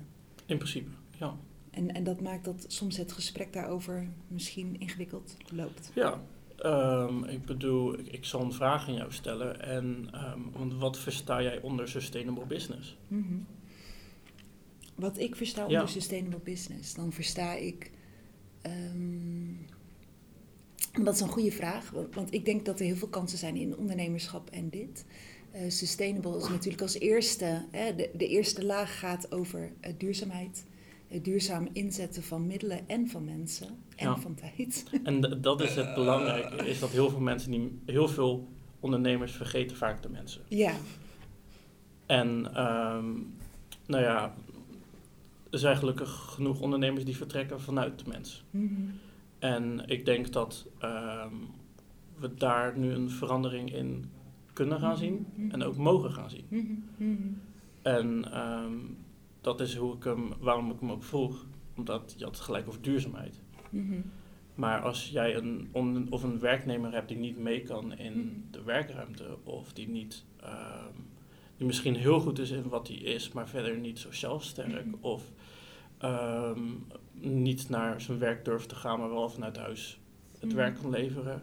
in 0.47 0.57
principe. 0.59 0.91
Ja, 1.19 1.37
En, 1.71 1.95
en 1.95 2.05
dat 2.05 2.21
maakt 2.21 2.45
dat 2.45 2.65
soms 2.69 2.97
het 2.97 3.13
gesprek 3.13 3.53
daarover 3.53 4.09
misschien 4.29 4.77
ingewikkeld 4.81 5.37
loopt. 5.53 5.91
ja. 5.95 6.21
Ehm, 6.59 7.25
ik 7.25 7.45
bedoel, 7.45 7.99
ik, 7.99 8.07
ik 8.07 8.25
zal 8.25 8.41
een 8.41 8.53
vraag 8.53 8.89
aan 8.89 8.95
jou 8.95 9.13
stellen. 9.13 9.61
En 9.63 10.09
ehm, 10.13 10.41
want 10.53 10.75
wat 10.75 10.99
versta 10.99 11.43
jij 11.43 11.61
onder 11.61 11.89
sustainable 11.89 12.47
business? 12.47 12.97
Mhm. 13.09 13.35
Wat 14.99 15.19
ik 15.19 15.37
versta 15.37 15.61
Ja. 15.61 15.67
onder 15.67 15.89
sustainable 15.89 16.39
business, 16.39 16.95
dan 16.95 17.13
versta 17.13 17.55
ik. 17.55 17.91
ehm, 18.63 19.53
dat 21.05 21.15
is 21.15 21.21
een 21.21 21.29
goede 21.29 21.53
vraag, 21.53 21.91
want, 22.13 22.33
ik 22.35 22.45
denk 22.45 22.65
dat 22.65 22.79
er 22.81 22.87
heel 22.87 22.97
veel 22.97 23.09
kansen 23.09 23.39
zijn 23.39 23.57
in 23.57 23.77
ondernemerschap 23.77 24.51
en 24.51 24.69
dit. 24.69 25.05
Eh, 25.51 25.61
sustainable 25.71 26.37
is 26.37 26.49
natuurlijk 26.49 26.83
als 26.83 26.99
eerste, 26.99 27.65
hè, 27.71 27.95
de, 27.95 28.11
de 28.15 28.29
eerste 28.29 28.65
laag 28.65 28.99
gaat 28.99 29.33
over 29.33 29.73
eh, 29.81 29.93
duurzaamheid. 29.99 30.65
Het 31.09 31.25
duurzaam 31.25 31.69
inzetten 31.73 32.23
van 32.23 32.47
middelen 32.47 32.89
en 32.89 33.09
van 33.09 33.25
mensen 33.25 33.67
en 33.97 34.07
Ja. 34.09 34.17
van 34.17 34.35
tijd. 34.35 34.85
En 35.05 35.39
dat 35.41 35.61
is 35.63 35.75
het 35.75 35.95
belangrijke, 35.95 36.69
is 36.69 36.79
dat 36.79 36.91
heel 36.91 37.11
veel 37.11 37.21
mensen, 37.21 37.51
die, 37.51 37.79
heel 37.87 38.09
veel 38.09 38.49
ondernemers 38.81 39.33
vergeten 39.33 39.77
vaak 39.77 40.03
de 40.03 40.09
mensen. 40.09 40.43
Ja, 40.49 40.73
En 42.07 42.55
ehm, 42.55 43.13
nou 43.87 44.03
ja, 44.03 44.35
er 45.51 45.59
zijn 45.59 45.77
gelukkig 45.77 46.11
genoeg 46.11 46.61
ondernemers 46.61 47.05
die 47.05 47.17
vertrekken 47.17 47.61
vanuit 47.61 47.99
de 47.99 48.05
mens. 48.09 48.45
Mhm. 48.51 48.73
En 49.39 49.83
ik 49.87 50.05
denk 50.05 50.33
dat 50.33 50.67
ehm, 50.79 51.35
we 52.19 52.35
daar 52.35 52.79
nu 52.79 52.93
een 52.93 53.11
verandering 53.11 53.73
in 53.75 54.11
kunnen 54.53 54.81
gaan 54.81 54.97
zien 54.97 55.27
Mhm. 55.35 55.51
en 55.51 55.63
ook 55.63 55.77
mogen 55.77 56.11
gaan 56.13 56.31
zien. 56.31 56.45
Mhm. 56.49 56.73
Mhm. 56.97 57.29
En 57.83 58.33
ehm, 58.33 58.73
dat 59.41 59.61
is 59.61 59.77
hoe 59.77 59.95
ik 59.97 60.05
hem, 60.05 60.33
waarom 60.41 60.71
ik 60.71 60.81
hem 60.81 60.91
ook 60.91 61.03
vroeg, 61.05 61.47
omdat 61.77 62.15
je 62.17 62.25
had 62.25 62.35
het 62.37 62.45
gelijk 62.45 62.69
over 62.69 62.83
duurzaamheid. 62.83 63.41
Mhm. 63.71 64.01
Maar 64.55 64.81
als 64.81 65.09
jij 65.09 65.37
een, 65.37 65.69
on- 65.73 66.07
of 66.11 66.23
een 66.23 66.39
werknemer 66.39 66.93
hebt 66.93 67.09
die 67.09 67.17
niet 67.19 67.39
mee 67.39 67.63
kan 67.63 67.97
in 67.97 68.13
Mhm. 68.19 68.29
de 68.51 68.63
werkruimte, 68.63 69.39
of 69.45 69.73
die 69.73 69.89
niet, 69.89 70.25
ehm, 70.41 70.95
die 71.59 71.67
misschien 71.67 71.97
heel 71.97 72.21
goed 72.21 72.39
is 72.39 72.51
in 72.51 72.69
wat 72.69 72.89
hij 72.89 72.97
is, 72.97 73.33
maar 73.33 73.49
verder 73.49 73.79
niet 73.79 73.99
sociaal 73.99 74.41
sterk, 74.41 74.85
Mhm. 74.87 74.95
of 75.01 75.23
ehm, 75.99 76.63
niet 77.21 77.69
naar 77.69 78.01
zijn 78.01 78.19
werk 78.19 78.45
durft 78.45 78.69
te 78.69 78.75
gaan, 78.75 78.99
maar 78.99 79.09
wel 79.11 79.29
vanuit 79.31 79.57
huis 79.57 80.01
het 80.39 80.53
werk 80.53 80.75
kan 80.81 80.91
leveren, 80.91 81.43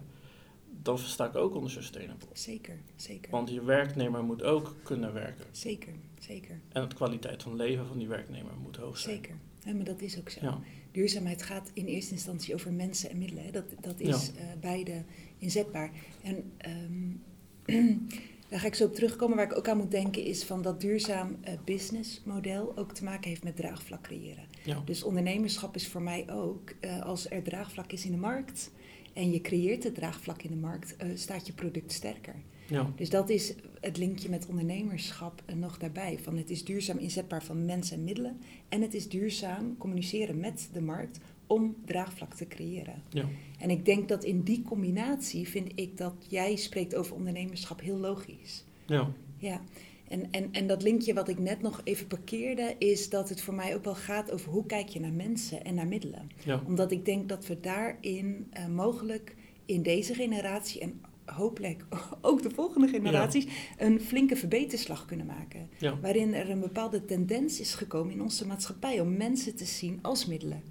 dan 0.81 0.99
versta 0.99 1.25
ik 1.25 1.35
ook 1.35 1.55
onder 1.55 1.71
sustainable. 1.71 2.27
Zeker, 2.33 2.79
zeker. 2.95 3.31
Want 3.31 3.49
je 3.49 3.63
werknemer 3.63 4.23
moet 4.23 4.43
ook 4.43 4.75
kunnen 4.83 5.13
werken. 5.13 5.45
Zeker, 5.51 5.93
zeker, 6.19 6.59
En 6.71 6.89
de 6.89 6.95
kwaliteit 6.95 7.43
van 7.43 7.55
leven 7.55 7.87
van 7.87 7.97
die 7.97 8.07
werknemer 8.07 8.53
moet 8.61 8.75
hoog 8.75 8.97
zijn. 8.97 9.15
zeker. 9.15 9.35
Ja, 9.65 9.73
maar 9.73 9.85
dat 9.85 10.01
is 10.01 10.19
ook 10.19 10.29
zo. 10.29 10.39
Ja, 10.41 10.59
Duurzaamheid 10.91 11.43
gaat 11.43 11.71
in 11.73 11.85
eerste 11.85 12.11
instantie 12.13 12.53
over 12.53 12.73
mensen 12.73 13.09
en 13.09 13.17
middelen. 13.17 13.43
Hè. 13.43 13.51
Dat, 13.51 13.65
dat 13.81 13.99
is 13.99 14.31
eh, 14.35 14.45
beide 14.61 15.03
inzetbaar. 15.37 15.91
En 16.23 16.51
ehm, 16.57 17.95
daar 18.49 18.59
ga 18.59 18.67
ik 18.67 18.75
zo 18.75 18.85
op 18.85 18.95
terugkomen. 18.95 19.35
Waar 19.37 19.45
ik 19.45 19.57
ook 19.57 19.67
aan 19.67 19.77
moet 19.77 19.91
denken 19.91 20.23
is 20.23 20.43
van 20.43 20.61
dat 20.61 20.81
duurzaam 20.81 21.37
eh, 21.41 21.53
businessmodel 21.65 22.77
ook 22.77 22.93
te 22.93 23.03
maken 23.03 23.29
heeft 23.29 23.43
met 23.43 23.55
draagvlak 23.55 24.01
creëren. 24.01 24.43
ja, 24.63 24.81
Dus 24.85 25.03
ondernemerschap 25.03 25.75
is 25.75 25.87
voor 25.87 26.01
mij 26.01 26.31
ook, 26.31 26.73
eh, 26.79 27.01
als 27.01 27.29
er 27.29 27.43
draagvlak 27.43 27.91
is 27.91 28.05
in 28.05 28.11
de 28.11 28.17
markt 28.17 28.71
en 29.13 29.31
je 29.31 29.41
creëert 29.41 29.83
het 29.83 29.95
draagvlak 29.95 30.41
in 30.41 30.49
de 30.51 30.57
markt, 30.57 30.95
eh, 30.95 31.07
staat 31.13 31.47
je 31.47 31.53
product 31.53 31.91
sterker. 31.91 32.35
ja, 32.67 32.91
Dus 32.95 33.09
dat 33.09 33.29
is 33.29 33.53
het 33.81 33.97
linkje 33.97 34.29
met 34.29 34.45
ondernemerschap 34.47 35.43
nog 35.55 35.77
daarbij. 35.77 36.19
Van 36.21 36.37
het 36.37 36.49
is 36.49 36.63
duurzaam 36.63 36.97
inzetbaar 36.97 37.43
van 37.43 37.65
mensen 37.65 37.97
en 37.97 38.03
middelen. 38.03 38.37
En 38.69 38.81
het 38.81 38.93
is 38.93 39.09
duurzaam 39.09 39.77
communiceren 39.77 40.39
met 40.39 40.69
de 40.73 40.81
markt 40.81 41.19
om 41.47 41.75
draagvlak 41.85 42.33
te 42.33 42.47
creëren. 42.47 43.03
ja, 43.09 43.25
En 43.59 43.69
ik 43.69 43.85
denk 43.85 44.07
dat 44.07 44.23
in 44.23 44.41
die 44.41 44.61
combinatie 44.61 45.47
vind 45.47 45.71
ik 45.75 45.97
dat 45.97 46.13
jij 46.29 46.55
spreekt 46.55 46.95
over 46.95 47.15
ondernemerschap 47.15 47.81
heel 47.81 47.97
logisch. 47.97 48.63
ja, 48.85 49.11
Ja, 49.37 49.61
en, 50.07 50.31
en, 50.31 50.49
en 50.51 50.67
dat 50.67 50.81
linkje 50.83 51.13
wat 51.13 51.27
ik 51.29 51.39
net 51.39 51.61
nog 51.61 51.81
even 51.83 52.07
parkeerde, 52.07 52.75
is 52.77 53.09
dat 53.09 53.29
het 53.29 53.41
voor 53.41 53.53
mij 53.53 53.75
ook 53.75 53.83
wel 53.83 53.95
gaat 53.95 54.31
over 54.31 54.51
hoe 54.51 54.65
kijk 54.65 54.87
je 54.87 54.99
naar 54.99 55.13
mensen 55.13 55.63
en 55.65 55.75
naar 55.75 55.87
middelen. 55.87 56.29
ja, 56.43 56.61
Omdat 56.67 56.91
ik 56.91 57.05
denk 57.05 57.29
dat 57.29 57.47
we 57.47 57.59
daarin 57.59 58.47
eh, 58.49 58.67
mogelijk 58.67 59.35
in 59.65 59.81
deze 59.81 60.13
generatie 60.13 60.81
en 60.81 61.01
hopelijk 61.25 61.85
ook 62.21 62.41
de 62.41 62.49
volgende 62.49 62.87
generaties 62.87 63.47
een 63.77 64.01
flinke 64.01 64.35
verbeterslag 64.35 65.05
kunnen 65.05 65.25
maken. 65.25 65.69
ja, 65.77 65.99
Waarin 65.99 66.33
er 66.33 66.49
een 66.49 66.59
bepaalde 66.59 67.05
tendens 67.05 67.59
is 67.59 67.73
gekomen 67.73 68.13
in 68.13 68.21
onze 68.21 68.47
maatschappij 68.47 68.99
om 68.99 69.17
mensen 69.17 69.55
te 69.55 69.65
zien 69.65 69.99
als 70.01 70.25
middelen. 70.25 70.63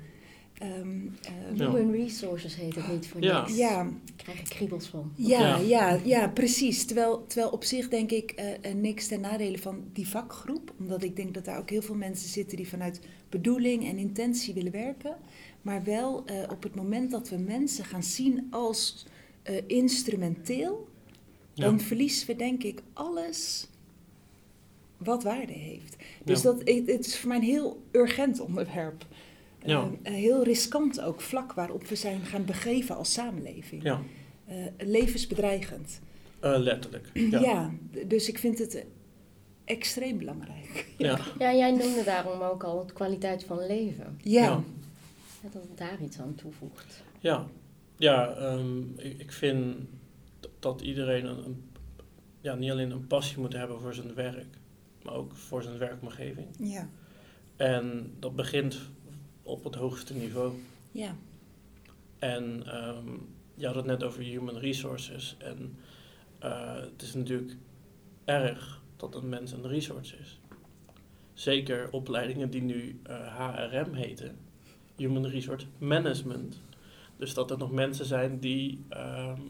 Ehm, 0.58 0.70
ehm, 0.73 1.54
Ja. 1.54 1.70
Human 1.75 1.90
resources 1.92 2.56
heet 2.56 2.75
het 2.75 2.88
niet 2.88 3.06
voor 3.06 3.23
Ja. 3.23 3.40
niks. 3.40 3.56
ja, 3.56 3.82
Daar 3.82 3.92
krijg 4.16 4.38
ik 4.40 4.44
kriebels 4.44 4.87
van. 4.87 5.12
ja, 5.14 5.40
Ja. 5.40 5.56
ja, 5.58 6.00
ja, 6.04 6.28
precies. 6.28 6.84
Terwijl, 6.84 7.25
terwijl 7.26 7.50
op 7.50 7.64
zich 7.64 7.88
denk 7.88 8.11
ik 8.11 8.30
eh, 8.30 8.70
eh, 8.70 8.75
niks 8.76 9.06
ten 9.06 9.20
nadele 9.20 9.58
van 9.58 9.84
die 9.92 10.08
vakgroep. 10.08 10.73
Omdat 10.78 11.02
ik 11.02 11.16
denk 11.16 11.34
dat 11.34 11.44
daar 11.44 11.58
ook 11.58 11.70
heel 11.70 11.82
veel 11.82 11.94
mensen 11.94 12.28
zitten 12.28 12.56
die 12.56 12.68
vanuit 12.68 13.00
bedoeling 13.28 13.88
en 13.88 13.99
intentie 13.99 14.54
willen 14.54 14.73
werken. 14.73 15.16
Maar 15.62 15.84
wel 15.84 16.25
eh, 16.25 16.37
op 16.50 16.62
het 16.62 16.75
moment 16.75 17.11
dat 17.11 17.28
we 17.28 17.37
mensen 17.37 17.84
gaan 17.84 18.02
zien 18.02 18.46
als 18.50 19.06
eh, 19.42 19.56
instrumenteel, 19.66 20.88
ja. 21.52 21.64
dan 21.64 21.80
verliezen 21.80 22.26
we 22.26 22.37
denk 22.37 22.62
ik 22.62 22.82
alles 22.92 23.68
wat 24.96 25.23
waarde 25.23 25.52
heeft. 25.52 25.96
Dus 26.25 26.42
Ja. 26.42 26.50
dat, 26.52 26.58
het, 26.68 26.87
het 26.87 27.06
is 27.06 27.18
voor 27.18 27.28
mij 27.28 27.37
een 27.38 27.42
heel 27.44 27.82
urgent 27.92 28.40
onderwerp. 28.40 29.06
Ja. 29.64 29.90
Eh, 30.02 30.12
heel 30.12 30.42
riskant 30.44 31.00
ook, 31.00 31.21
vlak 31.21 31.52
waarop 31.52 31.87
we 31.87 31.94
zijn 31.94 32.21
gaan 32.21 32.44
begeven 32.44 32.97
als 32.97 33.12
samenleving. 33.12 33.83
ja. 33.83 34.00
Eh, 34.47 34.56
levensbedreigend. 34.78 36.00
Eh, 36.40 36.54
letterlijk. 36.59 37.11
Ja. 37.30 37.71
Dus 38.06 38.28
ik 38.28 38.38
vind 38.38 38.59
het 38.59 38.85
extreem 39.64 40.18
belangrijk. 40.18 40.87
Ja. 40.99 41.18
Ja, 41.38 41.54
jij 41.54 41.71
noemde 41.71 42.02
daarom 42.04 42.40
ook 42.40 42.64
al 42.64 42.78
het 42.78 42.92
kwaliteit 42.92 43.44
van 43.44 43.66
leven. 43.66 44.18
Ja, 44.23 44.42
Ja. 44.42 44.62
Ja, 45.42 45.49
Dat 45.52 45.62
het 45.62 45.78
daar 45.78 46.02
iets 46.02 46.18
aan 46.18 46.35
toevoegt. 46.35 47.02
Ja, 47.18 47.47
ja 47.97 48.35
ehm, 48.35 48.78
ik, 48.97 49.18
ik 49.18 49.33
vind 49.33 49.76
dat 50.59 50.80
iedereen 50.80 51.25
een, 51.25 51.44
een 51.44 51.64
ja, 52.40 52.54
niet 52.54 52.71
alleen 52.71 52.90
een 52.90 53.06
passie 53.06 53.38
moet 53.38 53.52
hebben 53.52 53.80
voor 53.80 53.94
zijn 53.94 54.14
werk, 54.14 54.59
maar 55.02 55.14
ook 55.14 55.37
voor 55.37 55.62
zijn 55.62 55.78
werkomgeving. 55.78 56.47
Ja. 56.59 56.88
En 57.56 58.14
dat 58.18 58.37
begint 58.37 58.78
op 59.44 59.64
het 59.64 59.74
hoogste 59.74 60.14
niveau. 60.14 60.52
Ja. 60.92 61.14
En 62.18 62.62
ehm, 62.66 63.08
je 63.54 63.66
had 63.66 63.74
het 63.74 63.84
net 63.84 64.02
over 64.02 64.22
human 64.22 64.58
resources. 64.58 65.36
En 65.38 65.78
eh, 66.38 66.74
het 66.74 67.02
is 67.02 67.14
natuurlijk 67.14 67.56
erg 68.24 68.82
dat 68.96 69.14
een 69.14 69.28
mens 69.28 69.52
een 69.52 69.68
resource 69.68 70.16
is. 70.16 70.40
Zeker 71.32 71.88
opleidingen 71.90 72.50
die 72.50 72.62
nu 72.62 73.00
HRM 73.08 73.94
heten, 73.94 74.36
Human 74.96 75.26
Resource 75.26 75.66
Management. 75.78 76.60
Dus 77.16 77.34
dat 77.34 77.50
er 77.50 77.58
nog 77.58 77.70
mensen 77.70 78.04
zijn 78.04 78.38
die 78.38 78.84
ehm, 78.88 79.40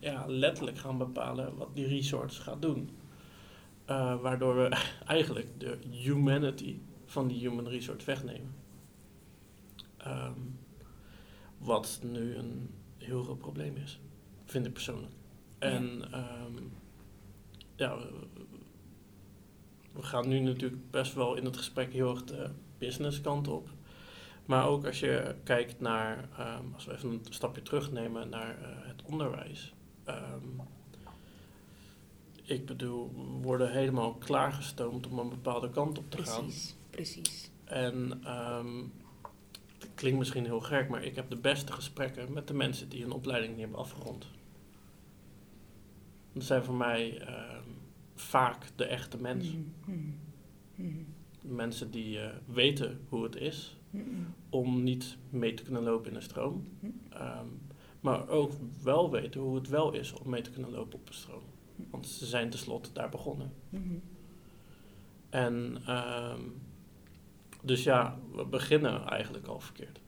ja, 0.00 0.24
letterlijk 0.26 0.78
gaan 0.78 0.98
bepalen 0.98 1.56
wat 1.56 1.74
die 1.74 1.86
resource 1.86 2.42
gaat 2.42 2.62
doen. 2.62 2.90
Uh, 3.90 4.20
waardoor 4.20 4.56
we 4.56 4.68
eigenlijk 5.06 5.48
de 5.58 5.78
humanity 5.90 6.76
van 7.06 7.28
die 7.28 7.38
human 7.38 7.68
resource 7.68 8.06
wegnemen. 8.06 8.63
Um, 10.06 10.58
wat 11.58 12.00
nu 12.02 12.36
een 12.36 12.70
heel 12.98 13.22
groot 13.22 13.38
probleem 13.38 13.76
is, 13.76 14.00
vind 14.44 14.66
ik 14.66 14.72
persoonlijk. 14.72 15.12
En 15.58 15.98
ja, 16.10 16.44
um, 16.46 16.72
ja 17.76 17.98
we 19.92 20.02
gaan 20.02 20.28
nu 20.28 20.38
natuurlijk 20.38 20.90
best 20.90 21.14
wel 21.14 21.34
in 21.34 21.44
het 21.44 21.56
gesprek 21.56 21.92
heel 21.92 22.10
erg 22.10 22.24
de 22.24 22.50
business 22.78 23.20
kant 23.20 23.48
op. 23.48 23.68
Maar 24.46 24.66
ook 24.66 24.86
als 24.86 25.00
je 25.00 25.34
kijkt 25.44 25.80
naar, 25.80 26.28
um, 26.38 26.74
als 26.74 26.84
we 26.84 26.92
even 26.92 27.10
een 27.10 27.20
stapje 27.30 27.62
terugnemen 27.62 28.28
naar 28.28 28.58
uh, 28.60 28.66
het 28.86 29.02
onderwijs. 29.02 29.74
Um, 30.08 30.60
ik 32.42 32.66
bedoel, 32.66 33.12
we 33.14 33.22
worden 33.42 33.72
helemaal 33.72 34.14
klaargestoomd 34.14 35.06
om 35.06 35.18
een 35.18 35.28
bepaalde 35.28 35.70
kant 35.70 35.98
op 35.98 36.10
te 36.10 36.16
precies, 36.16 36.34
gaan. 36.34 36.44
Precies, 36.44 36.74
precies. 36.90 37.50
En 37.64 38.22
um, 38.58 38.92
klinkt 39.94 40.18
misschien 40.18 40.44
heel 40.44 40.60
gek, 40.60 40.88
maar 40.88 41.04
ik 41.04 41.16
heb 41.16 41.30
de 41.30 41.36
beste 41.36 41.72
gesprekken 41.72 42.32
met 42.32 42.48
de 42.48 42.54
mensen 42.54 42.88
die 42.88 43.04
een 43.04 43.12
opleiding 43.12 43.52
niet 43.52 43.60
hebben 43.60 43.78
afgerond. 43.78 44.26
Dat 46.32 46.44
zijn 46.44 46.64
voor 46.64 46.74
mij 46.74 47.28
vaak 48.14 48.66
de 48.76 48.84
echte 48.84 49.20
mensen. 49.20 49.58
Mm 49.58 49.94
-hmm. 49.94 50.14
Mm 50.74 50.92
-hmm. 50.92 51.54
Mensen 51.54 51.90
die 51.90 52.16
uh, 52.16 52.26
weten 52.46 53.00
hoe 53.08 53.22
het 53.22 53.36
is 53.36 53.76
mm 53.90 54.34
om 54.54 54.82
niet 54.82 55.16
mee 55.30 55.54
te 55.54 55.62
kunnen 55.62 55.82
lopen 55.82 56.08
in 56.08 56.14
de 56.14 56.20
stroom. 56.20 56.64
Um, 56.82 57.60
maar 58.00 58.28
ook 58.28 58.52
wel 58.82 59.10
weten 59.10 59.40
hoe 59.40 59.54
het 59.54 59.68
wel 59.68 59.92
is 59.92 60.12
om 60.12 60.30
mee 60.30 60.42
te 60.42 60.50
kunnen 60.50 60.70
lopen 60.70 60.98
op 60.98 61.06
de 61.06 61.12
stroom. 61.12 61.42
Want 61.90 62.06
ze 62.06 62.26
zijn 62.26 62.50
tenslotte 62.50 62.92
daar 62.92 63.08
begonnen. 63.08 63.52
En 65.30 65.82
um, 65.88 66.54
dus 67.64 67.82
ja, 67.82 68.18
we 68.34 68.44
beginnen 68.44 69.06
eigenlijk 69.08 69.46
al 69.46 69.60
verkeerd. 69.60 70.00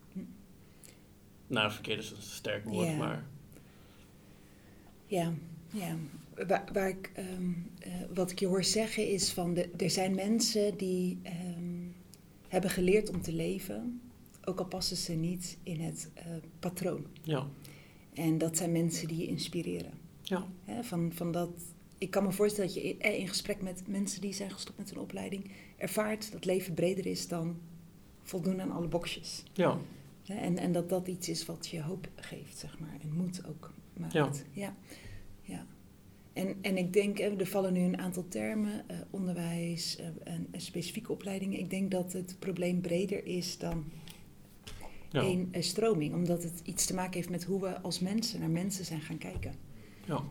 Nou, 1.46 1.70
verkeerd 1.72 1.98
is 2.02 2.10
een 2.10 2.22
sterk 2.22 2.64
woord, 2.64 2.86
Ja. 2.88 2.96
maar 2.96 3.26
Ja, 5.06 5.32
ja. 5.72 5.96
Waar, 6.46 6.64
waar 6.72 6.88
ik, 6.88 7.10
ehm, 7.14 7.50
eh, 7.78 7.92
wat 8.14 8.30
ik 8.30 8.38
je 8.38 8.46
hoor 8.46 8.64
zeggen 8.64 9.08
is 9.08 9.32
van, 9.32 9.54
de, 9.54 9.70
er 9.76 9.90
zijn 9.90 10.14
mensen 10.14 10.76
die 10.76 11.18
ehm, 11.22 11.84
hebben 12.48 12.70
geleerd 12.70 13.10
om 13.10 13.20
te 13.22 13.32
leven, 13.32 14.00
ook 14.44 14.58
al 14.58 14.64
passen 14.66 14.96
ze 14.96 15.12
niet 15.12 15.58
in 15.62 15.80
het 15.80 16.10
eh, 16.14 16.24
patroon. 16.58 17.06
ja. 17.22 17.46
En 18.14 18.38
dat 18.38 18.56
zijn 18.56 18.72
mensen 18.72 19.08
die 19.08 19.16
je 19.16 19.26
inspireren. 19.26 19.92
Ja, 20.22 20.46
Hè, 20.64 20.82
van, 20.84 21.12
van 21.14 21.32
dat, 21.32 21.50
ik 21.98 22.10
kan 22.10 22.22
me 22.24 22.32
voorstellen 22.32 22.72
dat 22.72 22.82
je 22.82 22.88
in, 22.88 23.00
eh, 23.00 23.18
in 23.18 23.28
gesprek 23.28 23.62
met 23.62 23.82
mensen 23.86 24.20
die 24.20 24.32
zijn 24.32 24.50
gestopt 24.50 24.78
met 24.78 24.90
een 24.90 24.98
opleiding 24.98 25.50
ervaart 25.76 26.32
dat 26.32 26.44
leven 26.44 26.74
breder 26.74 27.06
is 27.06 27.28
dan 27.28 27.60
voldoen 28.22 28.60
aan 28.60 28.70
alle 28.70 28.88
boxjes. 28.88 29.42
ja, 30.22 30.36
En, 30.36 30.58
en 30.58 30.72
dat 30.72 30.88
dat 30.88 31.08
iets 31.08 31.28
is 31.28 31.46
wat 31.46 31.66
je 31.66 31.82
hoop 31.82 32.08
geeft, 32.16 32.58
zeg 32.58 32.78
maar. 32.78 32.96
En 33.02 33.12
moed 33.12 33.46
ook 33.48 33.72
maakt. 33.92 34.12
Ja. 34.12 34.30
ja. 34.52 34.76
ja. 35.42 35.66
En, 36.32 36.56
en 36.62 36.76
ik 36.76 36.92
denk, 36.92 37.18
er 37.18 37.46
vallen 37.46 37.72
nu 37.72 37.80
een 37.80 37.98
aantal 37.98 38.28
termen, 38.28 38.88
eh, 38.88 38.96
onderwijs 39.10 39.96
eh, 39.96 40.06
en, 40.24 40.46
en 40.50 40.60
specifieke 40.60 41.12
opleidingen. 41.12 41.58
Ik 41.58 41.70
denk 41.70 41.90
dat 41.90 42.12
het 42.12 42.36
probleem 42.38 42.80
breder 42.80 43.26
is 43.26 43.58
dan 43.58 43.84
ja. 45.10 45.20
één 45.20 45.48
eh, 45.50 45.62
stroming. 45.62 46.14
Omdat 46.14 46.42
het 46.42 46.60
iets 46.64 46.86
te 46.86 46.94
maken 46.94 47.14
heeft 47.14 47.30
met 47.30 47.44
hoe 47.44 47.60
we 47.60 47.80
als 47.80 48.00
mensen 48.00 48.40
naar 48.40 48.50
mensen 48.50 48.84
zijn 48.84 49.00
gaan 49.00 49.18
kijken. 49.18 49.54
ja. 50.04 50.22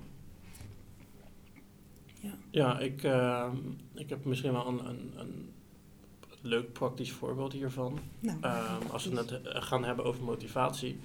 Ja. 2.56 2.80
Ik, 2.80 3.04
ehm, 3.04 3.56
ik 3.94 4.10
heb 4.10 4.26
misschien 4.26 4.52
wel 4.52 4.68
een, 4.68 4.86
een, 4.90 5.12
een 5.16 5.50
leuk 6.42 6.74
praktisch 6.74 7.12
voorbeeld 7.12 7.54
hiervan. 7.54 8.00
Nou, 8.20 8.38
Ehm, 8.42 8.92
als 8.92 9.06
we 9.06 9.18
het 9.18 9.42
eh, 9.42 9.62
gaan 9.62 9.84
hebben 9.84 10.06
over 10.06 10.24
motivatie. 10.24 11.00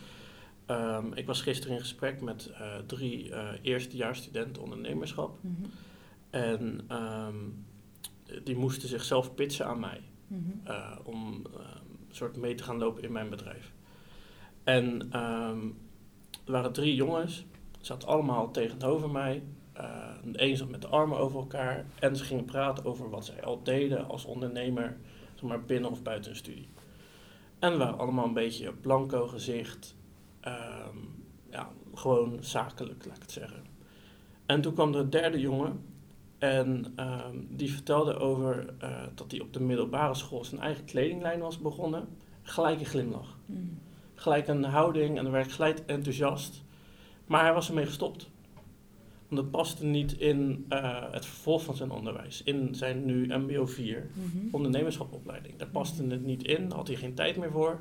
Ehm, 0.67 1.13
ik 1.15 1.27
was 1.27 1.43
gisteren 1.43 1.75
in 1.75 1.81
gesprek 1.81 2.21
met 2.21 2.47
eh, 2.47 2.77
drie 2.87 3.35
eh 3.35 3.49
eerstejaarsstudenten 3.63 4.63
ondernemerschap. 4.63 5.39
Mhm, 5.41 5.65
En 6.31 6.81
die 8.45 8.57
moesten 8.57 8.89
zichzelf 8.89 9.35
pitchen 9.35 9.67
aan 9.67 9.81
mij. 9.81 10.01
mhm, 10.27 10.73
om 11.05 11.33
een 12.09 12.15
soort 12.17 12.37
mee 12.37 12.55
te 12.55 12.63
gaan 12.63 12.79
lopen 12.79 13.03
in 13.03 13.13
mijn 13.13 13.31
bedrijf. 13.31 13.73
En 14.65 15.13
er 16.45 16.53
waren 16.53 16.73
drie 16.73 16.95
jongens, 16.95 17.37
ze 17.37 17.45
zaten 17.87 18.09
allemaal 18.09 18.51
tegenover 18.51 19.11
mij. 19.11 19.43
Eh, 19.81 19.87
de 20.25 20.43
een 20.43 20.57
zat 20.57 20.69
met 20.69 20.83
de 20.83 20.89
armen 20.89 21.19
over 21.19 21.39
elkaar 21.39 21.85
en 21.99 22.17
ze 22.17 22.25
gingen 22.25 22.45
praten 22.45 22.85
over 22.85 23.11
wat 23.11 23.25
zij 23.25 23.45
al 23.45 23.63
deden 23.63 24.09
als 24.09 24.25
ondernemer, 24.25 24.97
zeg 25.35 25.49
maar 25.49 25.65
binnen 25.65 25.91
of 25.91 26.03
buiten 26.03 26.31
een 26.31 26.37
studie. 26.37 26.69
En 27.59 27.73
we 27.73 27.79
waren 27.79 27.99
allemaal 27.99 28.25
een 28.25 28.33
beetje 28.33 28.73
blanco 28.73 29.27
gezicht, 29.27 29.97
ehm, 30.41 30.97
ja, 31.51 31.69
gewoon 31.95 32.37
zakelijk, 32.41 33.05
laat 33.07 33.17
ik 33.17 33.23
het 33.23 33.33
zeggen. 33.33 33.63
En 34.47 34.61
toen 34.61 34.75
kwam 34.75 34.95
er 34.95 35.01
een 35.01 35.11
derde 35.11 35.41
jongen 35.41 35.85
en 36.39 36.93
ehm, 36.97 37.37
die 37.49 37.73
vertelde 37.73 38.19
over 38.19 38.75
eh, 38.79 39.03
dat 39.15 39.31
hij 39.31 39.41
op 39.41 39.53
de 39.53 39.61
middelbare 39.61 40.15
school 40.15 40.45
zijn 40.45 40.61
eigen 40.61 40.85
kledinglijn 40.85 41.41
was 41.41 41.59
begonnen. 41.59 42.09
Gelijk 42.43 42.81
een 42.81 42.87
glimlach. 42.87 43.39
mhm. 43.47 43.61
Gelijk 44.15 44.49
een 44.49 44.65
houding 44.65 45.19
en 45.19 45.31
werd 45.31 45.53
gelijk 45.53 45.79
enthousiast. 45.87 46.63
Maar 47.27 47.43
hij 47.43 47.53
was 47.53 47.69
ermee 47.69 47.87
gestopt. 47.87 48.31
Want 49.31 49.43
het 49.43 49.51
paste 49.51 49.85
niet 49.85 50.13
in 50.13 50.65
eh, 50.69 51.03
het 51.13 51.27
vervolg 51.27 51.65
van 51.65 51.77
zijn 51.77 51.91
onderwijs. 51.91 52.43
In 52.43 52.75
zijn 52.75 53.05
nu 53.05 53.37
MBO 53.37 53.67
4 53.67 54.11
Mhm. 54.15 54.39
ondernemerschapopleiding. 54.51 55.57
Daar 55.57 55.69
paste 55.69 56.05
het 56.05 56.25
niet 56.25 56.43
in, 56.43 56.69
daar 56.69 56.79
had 56.79 56.87
hij 56.87 56.97
geen 56.97 57.15
tijd 57.15 57.37
meer 57.37 57.51
voor. 57.51 57.81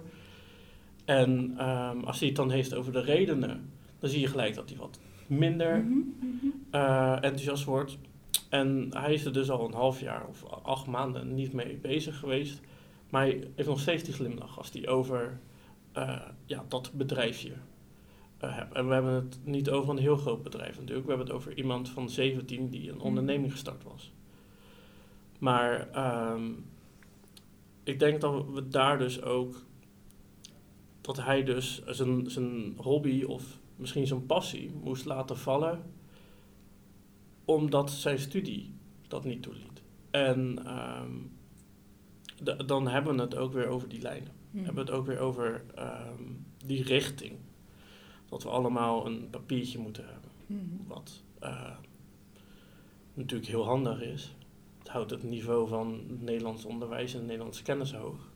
En 1.05 1.53
ehm, 1.57 1.99
als 2.03 2.19
hij 2.19 2.27
het 2.27 2.37
dan 2.37 2.51
heeft 2.51 2.73
over 2.75 2.91
de 2.91 3.01
redenen, 3.01 3.69
dan 3.99 4.09
zie 4.09 4.19
je 4.19 4.27
gelijk 4.27 4.55
dat 4.55 4.69
hij 4.69 4.77
wat 4.77 4.99
minder 5.27 5.77
Mhm, 5.77 5.97
mhm. 6.19 6.45
eh, 6.71 7.11
enthousiast 7.13 7.63
wordt. 7.63 7.97
En 8.49 8.87
hij 8.89 9.13
is 9.13 9.25
er 9.25 9.33
dus 9.33 9.49
al 9.49 9.65
een 9.67 9.73
half 9.73 9.99
jaar 10.01 10.25
of 10.27 10.43
acht 10.63 10.87
maanden 10.87 11.33
niet 11.35 11.53
mee 11.53 11.77
bezig 11.81 12.17
geweest. 12.19 12.61
Maar 13.09 13.21
hij 13.21 13.47
heeft 13.55 13.69
nog 13.69 13.79
steeds 13.79 14.03
die 14.03 14.13
glimlach 14.13 14.57
als 14.57 14.71
hij 14.71 14.87
over 14.87 15.39
eh, 15.91 16.21
ja, 16.45 16.65
dat 16.67 16.91
bedrijfje 16.93 17.51
eh, 18.39 18.55
hebt. 18.55 18.73
En 18.73 18.87
we 18.87 18.93
hebben 18.93 19.13
het 19.13 19.39
niet 19.43 19.69
over 19.69 19.89
een 19.89 19.97
heel 19.97 20.17
groot 20.17 20.43
bedrijf 20.43 20.79
natuurlijk. 20.79 21.05
We 21.05 21.11
hebben 21.11 21.27
het 21.27 21.35
over 21.35 21.57
iemand 21.57 21.89
van 21.89 22.09
17 22.09 22.69
die 22.69 22.91
een 22.91 22.99
onderneming 22.99 23.51
gestart 23.51 23.83
was. 23.83 24.11
Maar 25.39 25.89
ehm, 25.91 26.51
ik 27.83 27.99
denk 27.99 28.21
dat 28.21 28.45
we 28.45 28.67
daar 28.67 28.97
dus 28.97 29.21
ook... 29.21 29.67
Dat 31.01 31.23
hij 31.23 31.43
dus 31.43 31.83
zijn, 31.85 32.31
zijn 32.31 32.73
hobby 32.77 33.23
of 33.23 33.59
misschien 33.75 34.07
zijn 34.07 34.25
passie 34.25 34.71
moest 34.83 35.05
laten 35.05 35.37
vallen 35.37 35.81
omdat 37.45 37.91
zijn 37.91 38.19
studie 38.19 38.73
dat 39.07 39.23
niet 39.23 39.41
toeliet. 39.41 39.81
En 40.11 40.65
ehm, 40.65 41.11
dan 42.65 42.87
hebben 42.87 43.15
we 43.15 43.21
het 43.21 43.35
ook 43.35 43.53
weer 43.53 43.67
over 43.67 43.89
die 43.89 44.01
lijnen. 44.01 44.31
Mhm. 44.51 44.63
Hebben 44.63 44.85
we 44.85 44.91
het 44.91 44.99
ook 44.99 45.05
weer 45.05 45.19
over 45.19 45.63
ehm, 45.75 46.23
die 46.65 46.83
richting. 46.83 47.35
Dat 48.29 48.43
we 48.43 48.49
allemaal 48.49 49.05
een 49.05 49.29
papiertje 49.29 49.79
moeten 49.79 50.05
hebben. 50.05 50.29
Mhm. 50.45 50.87
Wat 50.87 51.23
eh, 51.39 51.75
natuurlijk 53.13 53.49
heel 53.49 53.65
handig 53.65 54.01
is. 54.01 54.35
Het 54.79 54.87
houdt 54.87 55.11
het 55.11 55.23
niveau 55.23 55.67
van 55.67 56.03
het 56.09 56.21
Nederlands 56.21 56.65
onderwijs 56.65 57.13
en 57.13 57.25
Nederlandse 57.25 57.63
kennis 57.63 57.93
hoog. 57.93 58.29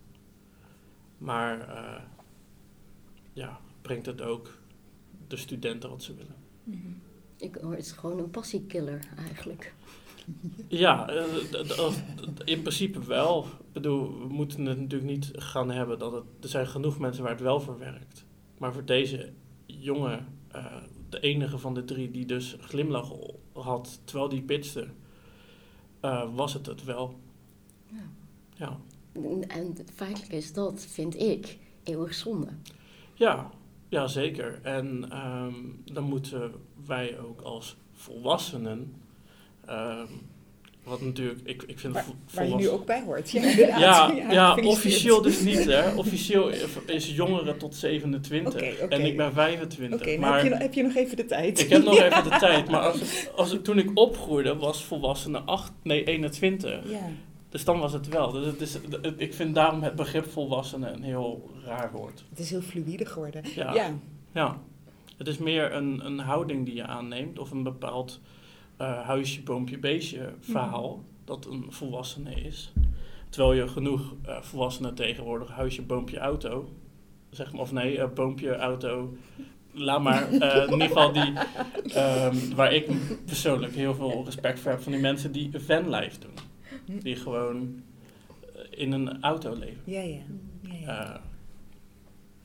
Maar 1.18 1.70
eh, 1.70 2.02
ja, 3.34 3.60
brengt 3.82 4.06
het 4.06 4.22
ook 4.22 4.58
de 5.28 5.38
studenten 5.38 5.90
wat 5.90 6.04
ze 6.04 6.16
willen. 6.16 6.36
Mhm. 6.64 6.92
Ik 7.38 7.56
hoor, 7.56 7.72
het 7.72 7.86
is 7.86 7.92
gewoon 7.92 8.20
een 8.20 8.30
passiekiller 8.30 9.08
eigenlijk. 9.18 9.74
Ja, 10.68 11.10
eh, 11.10 11.24
in 12.46 12.62
principe 12.62 13.06
wel. 13.06 13.44
Ik 13.44 13.72
bedoel, 13.72 14.20
we 14.20 14.34
moeten 14.34 14.66
het 14.66 14.80
natuurlijk 14.80 15.12
niet 15.12 15.32
gaan 15.34 15.72
hebben 15.72 16.00
dat 16.00 16.12
het... 16.12 16.24
Er 16.40 16.50
zijn 16.50 16.68
genoeg 16.68 17.00
mensen 17.00 17.24
waar 17.24 17.32
het 17.32 17.42
wel 17.42 17.62
voor 17.62 17.80
werkt. 17.80 18.26
Maar 18.58 18.74
voor 18.74 18.86
deze 18.86 19.34
jongen, 19.84 20.28
eh, 20.52 20.76
de 21.10 21.20
enige 21.20 21.58
van 21.58 21.74
de 21.74 21.86
drie 21.86 22.12
die 22.12 22.26
dus 22.26 22.56
glimlach 22.60 23.12
had 23.54 24.00
terwijl 24.04 24.30
die 24.30 24.42
pitchte, 24.42 24.88
eh, 26.00 26.36
was 26.36 26.54
het 26.54 26.66
het 26.66 26.84
wel. 26.84 27.20
Ja. 27.88 28.10
Ja. 28.56 28.78
En- 29.48 29.78
feitelijk 29.94 30.32
is 30.32 30.54
dat, 30.54 30.86
vind 30.90 31.20
ik, 31.22 31.58
eeuwig 31.84 32.14
zonde. 32.14 32.48
Ja, 33.14 33.50
ja 33.90 34.08
zeker. 34.08 34.60
En 34.62 35.12
ehm, 35.12 35.54
dan 35.86 36.04
moeten 36.04 36.52
wij 36.86 37.20
ook 37.20 37.42
als 37.42 37.78
volwassenen, 37.92 38.96
ehm, 39.66 40.08
wat 40.84 41.02
natuurlijk, 41.02 41.40
ik, 41.44 41.64
ik 41.68 41.80
vind 41.80 41.94
Waar, 41.94 42.06
waar 42.34 42.48
je 42.48 42.56
nu 42.56 42.70
ook 42.70 42.86
bij 42.86 43.04
hoort. 43.04 43.32
Ja. 43.32 44.12
Ja, 44.30 44.56
officieel 44.64 45.22
dus 45.22 45.40
niet 45.40 45.66
hè. 45.66 45.94
Officieel 46.04 46.50
is 46.86 47.16
jongeren 47.16 47.58
tot 47.58 47.76
27 47.76 48.54
Oké, 48.54 48.74
oké. 48.84 48.96
en 48.96 49.06
ik 49.06 49.18
ben 49.18 49.34
25. 49.34 50.00
Oké, 50.00 50.10
nou 50.10 50.20
maar 50.20 50.44
heb, 50.44 50.52
je, 50.52 50.58
heb 50.58 50.74
je 50.74 50.84
nog 50.84 50.96
even 50.96 51.18
de 51.18 51.26
tijd. 51.26 51.60
ik 51.60 51.70
heb 51.70 51.84
nog 51.84 51.98
even 52.00 52.24
de 52.24 52.30
tijd. 52.40 52.70
Maar 52.70 52.82
als, 52.82 53.28
als 53.36 53.54
ik, 53.54 53.64
toen 53.64 53.78
ik 53.78 53.92
opgroeide 53.94 54.56
was 54.56 54.84
volwassenen 54.84 55.46
8, 55.46 55.72
nee 55.84 56.04
21. 56.04 56.80
Ja, 56.86 57.00
Dus 57.50 57.64
dan 57.66 57.80
was 57.80 57.94
het 57.94 58.08
wel. 58.08 58.32
Dus 58.32 58.46
het 58.46 58.62
is, 58.62 58.74
het- 58.74 59.14
ik 59.18 59.34
vind 59.34 59.56
daarom 59.56 59.84
het 59.84 59.96
begrip 59.96 60.32
volwassenen 60.32 60.94
een 60.94 61.04
heel 61.04 61.50
raar 61.66 61.92
woord. 61.92 62.24
het 62.30 62.40
is 62.40 62.50
heel 62.50 62.62
fluïde 62.62 63.06
geworden. 63.06 63.44
Ja. 63.56 63.74
ja. 63.74 63.94
Ja, 64.34 64.58
het 65.18 65.28
is 65.28 65.38
meer 65.38 65.74
een, 65.74 66.06
een 66.06 66.20
houding 66.20 66.66
die 66.66 66.76
je 66.76 66.86
aanneemt 66.86 67.40
of 67.40 67.52
een 67.52 67.64
bepaald 67.64 68.20
eh, 68.78 69.06
huisje, 69.06 69.44
boompje, 69.44 69.78
beestje 69.78 70.34
verhaal 70.40 71.04
dat 71.26 71.46
een 71.46 71.66
volwassene 71.70 72.34
is. 72.34 72.74
Terwijl 73.30 73.54
je 73.54 73.68
genoeg 73.68 74.16
eh, 74.26 74.42
volwassenen 74.42 74.96
tegenwoordig, 74.96 75.50
huisje, 75.50 75.82
boompje, 75.82 76.18
auto, 76.18 76.70
zeg 77.30 77.52
maar, 77.52 77.62
of 77.62 77.72
nee, 77.72 78.00
eh, 78.00 78.10
boompje, 78.14 78.56
auto, 78.56 79.18
laat 79.72 80.02
maar, 80.02 80.32
in 80.34 80.72
ieder 80.72 80.88
geval 80.88 81.12
die, 81.12 81.34
ehm, 81.94 82.56
waar 82.56 82.74
ik 82.74 82.92
persoonlijk 83.26 83.76
heel 83.76 83.96
veel 83.96 84.22
respect 84.26 84.60
voor 84.60 84.72
heb 84.72 84.82
van 84.82 84.92
die 84.92 85.02
mensen 85.02 85.32
die 85.32 85.52
vanlife 85.54 86.20
doen. 86.20 86.34
Die 87.02 87.16
gewoon 87.16 87.84
in 88.70 88.92
een 88.92 89.22
auto 89.22 89.54
leven. 89.54 89.82
Ja, 89.84 90.02
ja. 90.02 90.20
ja, 90.62 90.74
ja. 90.80 91.22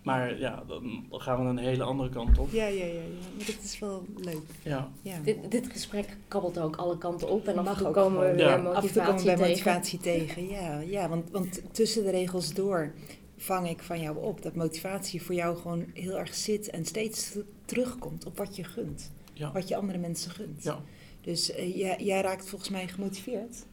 Maar 0.08 0.38
ja, 0.38 0.62
dan 0.66 1.04
gaan 1.10 1.42
we 1.42 1.48
een 1.48 1.58
hele 1.58 1.82
andere 1.82 2.08
kant 2.08 2.38
op. 2.38 2.50
ja, 2.52 2.66
ja, 2.66 2.84
ja, 2.84 2.92
ja. 2.92 3.00
Maar 3.36 3.46
dat 3.46 3.58
is 3.64 3.78
wel 3.78 4.04
leuk. 4.16 4.42
Ja, 4.62 4.90
Ja. 5.02 5.18
Dit, 5.24 5.50
dit 5.50 5.66
gesprek 5.72 6.16
kabbelt 6.28 6.58
ook 6.58 6.76
alle 6.76 6.98
kanten 6.98 7.28
op 7.28 7.46
en 7.46 7.58
af 7.58 7.64
Mag 7.64 7.72
en 7.72 7.78
toe 7.78 7.86
ook 7.88 7.94
komen 7.94 8.20
we 8.20 8.34
weer 8.34 8.48
Ja. 8.48 8.56
motivatie 8.56 8.76
Af 8.76 8.84
en 8.84 8.92
toe 8.92 9.02
komen 9.02 9.18
we 9.20 9.24
bij 9.24 9.34
tegen. 9.34 9.48
motivatie 9.48 9.98
tegen. 10.12 10.48
Ja, 10.48 10.80
ja 10.80 11.08
want, 11.08 11.30
want 11.30 11.62
tussen 11.74 12.04
de 12.04 12.10
regels 12.10 12.54
door 12.54 12.92
vang 13.36 13.68
ik 13.68 13.82
van 13.82 14.00
jou 14.00 14.16
op 14.24 14.42
dat 14.42 14.54
motivatie 14.54 15.22
voor 15.22 15.34
jou 15.34 15.56
gewoon 15.56 15.84
heel 15.94 16.18
erg 16.18 16.34
zit 16.34 16.70
en 16.70 16.84
steeds 16.84 17.36
terugkomt 17.64 18.26
op 18.26 18.36
wat 18.38 18.56
je 18.56 18.64
gunt. 18.64 19.10
ja, 19.32 19.52
Wat 19.52 19.68
je 19.68 19.76
andere 19.76 19.98
mensen 19.98 20.30
gunt. 20.30 20.62
ja, 20.62 20.82
Dus 21.20 21.52
eh, 21.52 21.76
jij, 21.76 21.96
jij 22.04 22.20
raakt 22.20 22.48
volgens 22.48 22.70
mij 22.70 22.88
gemotiveerd 22.88 23.64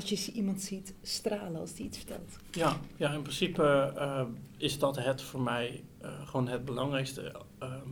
als 0.00 0.24
je 0.24 0.32
iemand 0.32 0.60
ziet 0.60 0.94
stralen 1.02 1.60
als 1.60 1.74
die 1.74 1.86
iets 1.86 1.98
vertelt. 1.98 2.38
ja, 2.52 2.80
ja, 2.96 3.12
in 3.12 3.22
principe 3.22 3.92
eh, 3.96 4.24
is 4.56 4.78
dat 4.78 4.96
het 4.96 5.22
voor 5.22 5.40
mij 5.40 5.84
eh, 6.00 6.28
gewoon 6.28 6.48
het 6.48 6.64
belangrijkste. 6.64 7.34
Ehm, 7.58 7.90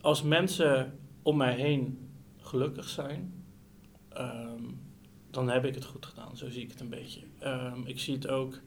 als 0.00 0.22
mensen 0.22 0.98
om 1.22 1.36
mij 1.36 1.54
heen 1.54 2.10
gelukkig 2.40 2.88
zijn, 2.88 3.44
ehm, 4.08 4.62
dan 5.30 5.48
heb 5.48 5.64
ik 5.64 5.74
het 5.74 5.84
goed 5.84 6.06
gedaan. 6.06 6.36
Zo 6.36 6.50
zie 6.50 6.62
ik 6.62 6.70
het 6.70 6.80
een 6.80 6.88
beetje. 6.88 7.20
Ehm, 7.38 7.80
ik 7.84 8.00
zie 8.00 8.14
het 8.14 8.28
ook, 8.28 8.60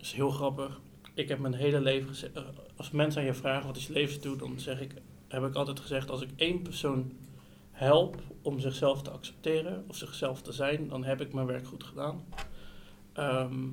is 0.00 0.12
heel 0.12 0.30
grappig. 0.30 0.80
Ik 1.18 1.28
heb 1.28 1.38
mijn 1.38 1.54
hele 1.54 1.80
leven 1.80 2.08
gezegd, 2.08 2.36
eh, 2.36 2.42
als 2.76 2.90
mensen 2.90 3.20
aan 3.20 3.26
je 3.26 3.34
vragen 3.34 3.66
wat 3.66 3.76
is 3.76 3.88
levensdoel, 3.88 4.36
dan 4.36 4.60
zeg 4.60 4.80
ik, 4.80 4.94
heb 5.28 5.44
ik 5.44 5.54
altijd 5.54 5.80
gezegd, 5.80 6.10
als 6.10 6.22
ik 6.22 6.30
één 6.36 6.62
persoon 6.62 7.12
help 7.78 8.22
om 8.42 8.60
zichzelf 8.60 9.02
te 9.02 9.10
accepteren 9.10 9.84
of 9.88 9.96
zichzelf 9.96 10.42
te 10.42 10.52
zijn, 10.52 10.88
dan 10.88 11.04
heb 11.04 11.20
ik 11.20 11.32
mijn 11.32 11.46
werk 11.46 11.66
goed 11.66 11.84
gedaan. 11.84 12.24
Ehm, 13.12 13.68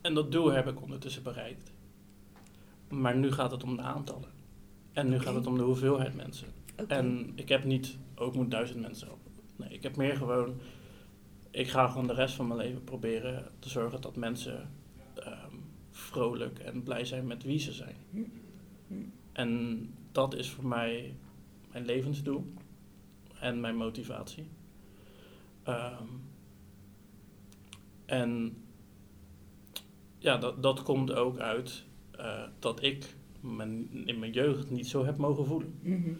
en 0.00 0.14
dat 0.14 0.32
doel 0.32 0.52
heb 0.52 0.68
ik 0.68 0.82
ondertussen 0.82 1.22
bereikt. 1.22 1.72
Maar 2.88 3.16
nu 3.16 3.32
gaat 3.32 3.50
het 3.50 3.62
om 3.62 3.76
de 3.76 3.82
aantallen. 3.82 4.30
En 4.92 5.08
nu 5.08 5.20
gaat 5.20 5.34
het 5.34 5.46
om 5.46 5.56
de 5.56 5.62
hoeveelheid 5.62 6.14
mensen. 6.14 6.48
En 6.88 7.32
ik 7.34 7.48
heb 7.48 7.64
niet, 7.64 7.96
ook 8.14 8.34
moet 8.34 8.50
duizend 8.50 8.80
mensen 8.80 9.06
helpen. 9.06 9.32
Nee, 9.56 9.68
ik 9.68 9.82
heb 9.82 9.96
meer 9.96 10.16
gewoon, 10.16 10.54
ik 11.50 11.68
ga 11.68 11.88
gewoon 11.88 12.06
de 12.06 12.14
rest 12.14 12.34
van 12.34 12.46
mijn 12.46 12.60
leven 12.60 12.84
proberen 12.84 13.48
te 13.58 13.68
zorgen 13.68 14.00
dat 14.00 14.16
mensen 14.16 14.70
ehm, 15.14 15.56
vrolijk 15.90 16.58
en 16.58 16.82
blij 16.82 17.04
zijn 17.04 17.26
met 17.26 17.42
wie 17.42 17.58
ze 17.58 17.72
zijn. 17.72 17.96
Hm. 18.10 18.22
Hm. 18.86 18.94
En 19.32 19.90
dat 20.12 20.34
is 20.34 20.50
voor 20.50 20.66
mij 20.66 21.14
mijn 21.72 21.84
levensdoel 21.84 22.52
en 23.42 23.60
mijn 23.60 23.76
motivatie. 23.76 24.46
Ehm, 25.62 26.06
en 28.06 28.56
ja, 30.18 30.36
dat, 30.36 30.62
dat 30.62 30.82
komt 30.82 31.12
ook 31.12 31.38
uit 31.38 31.84
eh, 32.10 32.42
dat 32.58 32.82
ik 32.82 33.14
mijn, 33.40 34.06
in 34.06 34.18
mijn 34.18 34.32
jeugd 34.32 34.70
niet 34.70 34.86
zo 34.86 35.04
heb 35.04 35.16
mogen 35.16 35.46
voelen. 35.46 35.74
Mhm. 35.80 36.10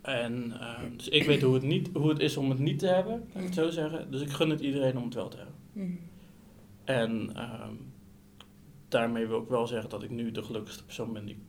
En 0.00 0.60
ehm, 0.60 0.96
dus 0.96 1.08
ik 1.08 1.24
weet 1.24 1.42
hoe 1.42 1.54
het, 1.54 1.62
niet, 1.62 1.90
hoe 1.92 2.08
het 2.08 2.20
is 2.20 2.36
om 2.36 2.50
het 2.50 2.58
niet 2.58 2.78
te 2.78 2.86
hebben, 2.86 3.12
laat 3.12 3.42
ik 3.42 3.42
het 3.42 3.54
zo 3.54 3.70
zeggen. 3.70 4.10
Dus 4.10 4.20
ik 4.20 4.30
gun 4.30 4.50
het 4.50 4.60
iedereen 4.60 4.96
om 4.96 5.04
het 5.04 5.14
wel 5.14 5.28
te 5.28 5.36
hebben. 5.36 5.54
Mhm. 5.72 5.96
En 6.84 7.30
ehm, 7.34 7.74
daarmee 8.88 9.26
wil 9.26 9.42
ik 9.42 9.48
wel 9.48 9.66
zeggen 9.66 9.90
dat 9.90 10.02
ik 10.02 10.10
nu 10.10 10.32
de 10.32 10.42
gelukkigste 10.42 10.84
persoon 10.84 11.12
ben 11.12 11.24
die 11.24 11.34
ik 11.34 11.40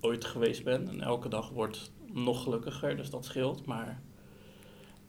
ooit 0.00 0.24
geweest 0.24 0.64
ben. 0.64 0.88
En 0.88 1.00
elke 1.00 1.28
dag 1.28 1.50
wordt 1.50 1.92
nog 2.12 2.42
gelukkiger, 2.42 2.96
dus 2.96 3.10
dat 3.10 3.24
scheelt. 3.24 3.66
Maar, 3.66 4.02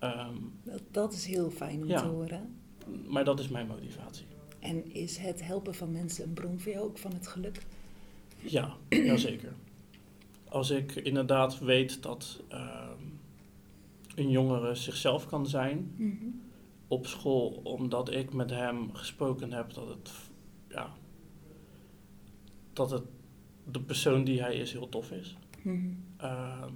ehm, 0.04 0.36
Dat, 0.64 0.82
dat 0.92 1.14
is 1.14 1.26
heel 1.26 1.50
fijn 1.52 1.82
om 1.82 1.88
Ja. 1.88 2.02
te 2.02 2.08
horen. 2.08 2.56
maar 3.08 3.26
dat 3.26 3.40
is 3.40 3.48
mijn 3.48 3.68
motivatie. 3.68 4.26
En 4.60 4.94
is 4.94 5.18
het 5.18 5.44
helpen 5.46 5.76
van 5.76 5.92
mensen 5.92 6.24
een 6.28 6.34
bron 6.34 6.60
voor 6.60 6.72
jou 6.72 6.86
ook 6.86 6.98
van 6.98 7.14
het 7.14 7.28
geluk? 7.28 7.66
Ja, 8.42 8.76
jazeker. 8.90 9.54
Als 10.50 10.70
ik 10.70 10.96
inderdaad 10.96 11.60
weet 11.60 12.04
dat 12.04 12.42
ehm, 12.48 13.02
een 14.16 14.30
jongere 14.30 14.76
zichzelf 14.76 15.26
kan 15.28 15.48
zijn 15.48 15.94
Mhm. 15.98 16.26
op 16.88 17.08
school, 17.08 17.48
omdat 17.64 18.12
ik 18.12 18.34
met 18.34 18.50
hem 18.50 18.94
gesproken 18.94 19.52
heb 19.52 19.74
dat 19.74 19.88
het, 19.90 20.12
ja, 20.70 20.94
dat 22.74 22.92
het 22.92 23.04
de 23.72 23.80
persoon 23.82 24.24
die 24.24 24.42
hij 24.42 24.56
is 24.56 24.72
heel 24.72 24.90
tof 24.90 25.12
is. 25.12 25.38
Mhm. 25.62 25.88
Ehm, 26.18 26.74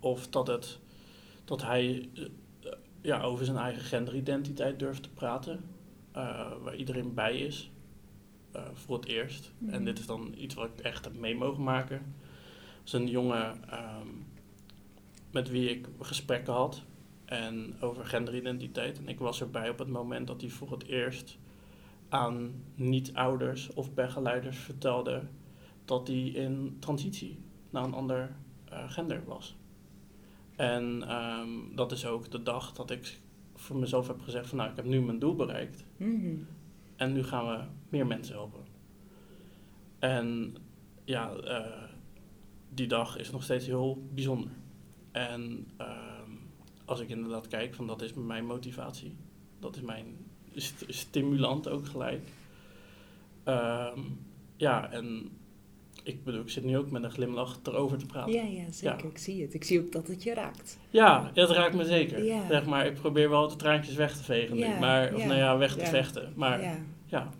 of 0.00 0.28
dat, 0.28 0.46
het, 0.46 0.78
dat 1.44 1.62
hij 1.62 2.08
eh, 2.14 2.24
eh, 2.24 2.72
ja, 3.00 3.22
over 3.22 3.44
zijn 3.44 3.56
eigen 3.56 3.82
genderidentiteit 3.82 4.78
durft 4.78 5.02
te 5.02 5.10
praten, 5.10 5.64
eh, 6.12 6.52
waar 6.62 6.76
iedereen 6.76 7.14
bij 7.14 7.38
is, 7.38 7.68
voor 8.72 8.96
het 8.96 9.06
eerst. 9.06 9.52
Mhm. 9.58 9.74
En 9.74 9.84
dit 9.84 9.98
is 9.98 10.06
dan 10.06 10.34
iets 10.36 10.54
wat 10.54 10.68
ik 10.76 10.80
echt 10.80 11.04
heb 11.04 11.18
mee 11.18 11.36
mogen 11.36 11.62
maken. 11.62 12.14
Dat 12.76 12.86
is 12.86 12.92
een 12.92 13.08
jongen 13.08 13.68
ehm, 13.70 14.08
met 15.30 15.48
wie 15.48 15.70
ik 15.70 15.88
gesprekken 16.00 16.52
had 16.52 16.82
en 17.24 17.76
over 17.80 18.04
genderidentiteit. 18.04 18.98
En 18.98 19.08
ik 19.08 19.18
was 19.18 19.40
erbij 19.40 19.68
op 19.68 19.78
het 19.78 19.88
moment 19.88 20.26
dat 20.26 20.40
hij 20.40 20.50
voor 20.50 20.70
het 20.70 20.84
eerst 20.84 21.38
aan 22.08 22.62
niet-ouders 22.74 23.72
of 23.72 23.94
begeleiders 23.94 24.58
vertelde 24.58 25.22
dat 25.84 26.06
hij 26.06 26.26
in 26.26 26.76
transitie 26.78 27.38
naar 27.70 27.84
een 27.84 27.94
ander 27.94 28.36
gender 28.88 29.24
was. 29.24 29.56
En 30.56 31.02
ehm, 31.08 31.74
dat 31.74 31.92
is 31.92 32.06
ook 32.06 32.30
de 32.30 32.42
dag 32.42 32.72
dat 32.72 32.90
ik 32.90 33.20
voor 33.54 33.76
mezelf 33.76 34.06
heb 34.06 34.20
gezegd 34.20 34.48
van 34.48 34.58
nou, 34.58 34.70
ik 34.70 34.76
heb 34.76 34.84
nu 34.84 35.00
mijn 35.00 35.18
doel 35.18 35.34
bereikt. 35.34 35.84
Mhm. 35.96 36.36
En 36.96 37.12
nu 37.12 37.22
gaan 37.22 37.46
we 37.46 37.64
meer 37.88 38.06
mensen 38.06 38.34
helpen. 38.34 38.60
En 39.98 40.56
ja, 41.04 41.32
eh, 41.34 41.82
die 42.68 42.86
dag 42.86 43.18
is 43.18 43.30
nog 43.30 43.42
steeds 43.42 43.66
heel 43.66 44.06
bijzonder. 44.14 44.50
En 45.12 45.66
ehm, 45.76 46.30
als 46.84 47.00
ik 47.00 47.08
inderdaad 47.08 47.48
kijk, 47.48 47.74
van 47.74 47.86
dat 47.86 48.02
is 48.02 48.14
mijn 48.14 48.46
motivatie. 48.46 49.16
Dat 49.58 49.76
is 49.76 49.82
mijn 49.82 50.06
st- 50.54 50.84
stimulant 50.88 51.68
ook 51.68 51.86
gelijk. 51.86 52.28
Ehm, 53.44 54.00
ja, 54.56 54.90
en 54.90 55.30
ik 56.04 56.24
bedoel, 56.24 56.40
ik 56.40 56.50
zit 56.50 56.64
nu 56.64 56.78
ook 56.78 56.90
met 56.90 57.02
een 57.02 57.10
glimlach 57.10 57.60
erover 57.64 57.98
te 57.98 58.06
praten. 58.06 58.32
Ja, 58.32 58.42
ja, 58.42 58.72
zeker. 58.72 59.04
Ja. 59.04 59.10
Ik 59.10 59.18
zie 59.18 59.42
het. 59.42 59.54
Ik 59.54 59.64
zie 59.64 59.80
ook 59.80 59.92
dat 59.92 60.06
het 60.08 60.22
je 60.22 60.34
raakt. 60.34 60.78
Ja, 60.90 61.30
dat 61.34 61.50
raakt 61.50 61.74
me 61.74 61.84
zeker. 61.84 62.24
Ja. 62.24 62.46
Zeg 62.48 62.64
maar, 62.66 62.86
ik 62.86 62.94
probeer 62.94 63.30
wel 63.30 63.48
de 63.48 63.56
traantjes 63.56 63.94
weg 63.94 64.16
te 64.16 64.22
vegen 64.22 64.56
nu. 64.56 64.66
Maar, 64.80 65.14
of 65.14 65.24
nou 65.24 65.34
ja, 65.38 65.56
weg 65.58 65.76
te 65.76 65.86
vechten. 65.86 66.32
Maar 66.36 66.62
ja, 66.62 66.76
ja, 67.06 67.30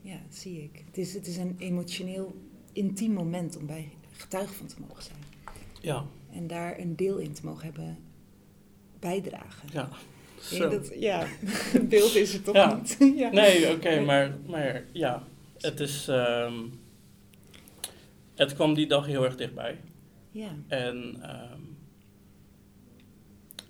ja, 0.00 0.18
zie 0.28 0.62
ik. 0.62 0.82
Het 0.86 0.98
is, 0.98 1.14
het 1.14 1.26
is 1.26 1.36
een 1.36 1.54
emotioneel 1.58 2.34
intiem 2.72 3.12
moment 3.12 3.56
om 3.56 3.66
bij 3.66 3.88
getuige 4.12 4.54
van 4.54 4.66
te 4.66 4.76
mogen 4.88 5.02
zijn. 5.02 5.18
ja, 5.80 6.04
En 6.32 6.46
daar 6.46 6.78
een 6.78 6.96
deel 6.96 7.16
in 7.18 7.32
te 7.32 7.44
mogen 7.44 7.64
hebben 7.64 7.98
bijdragen. 9.00 9.68
ja. 9.72 9.88
Zo. 10.40 10.68
dat, 10.68 10.92
ja, 10.98 11.26
het 11.72 11.88
beeld 11.88 12.14
is 12.14 12.34
er 12.34 12.42
toch 12.42 12.74
niet. 12.76 12.96
ja. 13.18 13.30
Nee, 13.30 13.70
oké, 13.74 14.00
maar, 14.00 14.36
maar 14.46 14.84
ja, 14.92 15.22
het 15.58 15.80
is. 15.80 16.08
ehm, 16.08 16.54
het 18.36 18.54
kwam 18.54 18.74
die 18.74 18.86
dag 18.86 19.06
heel 19.06 19.24
erg 19.24 19.36
dichtbij. 19.36 19.80
Ja. 20.30 20.50
En 20.66 21.16
ehm, 21.22 21.60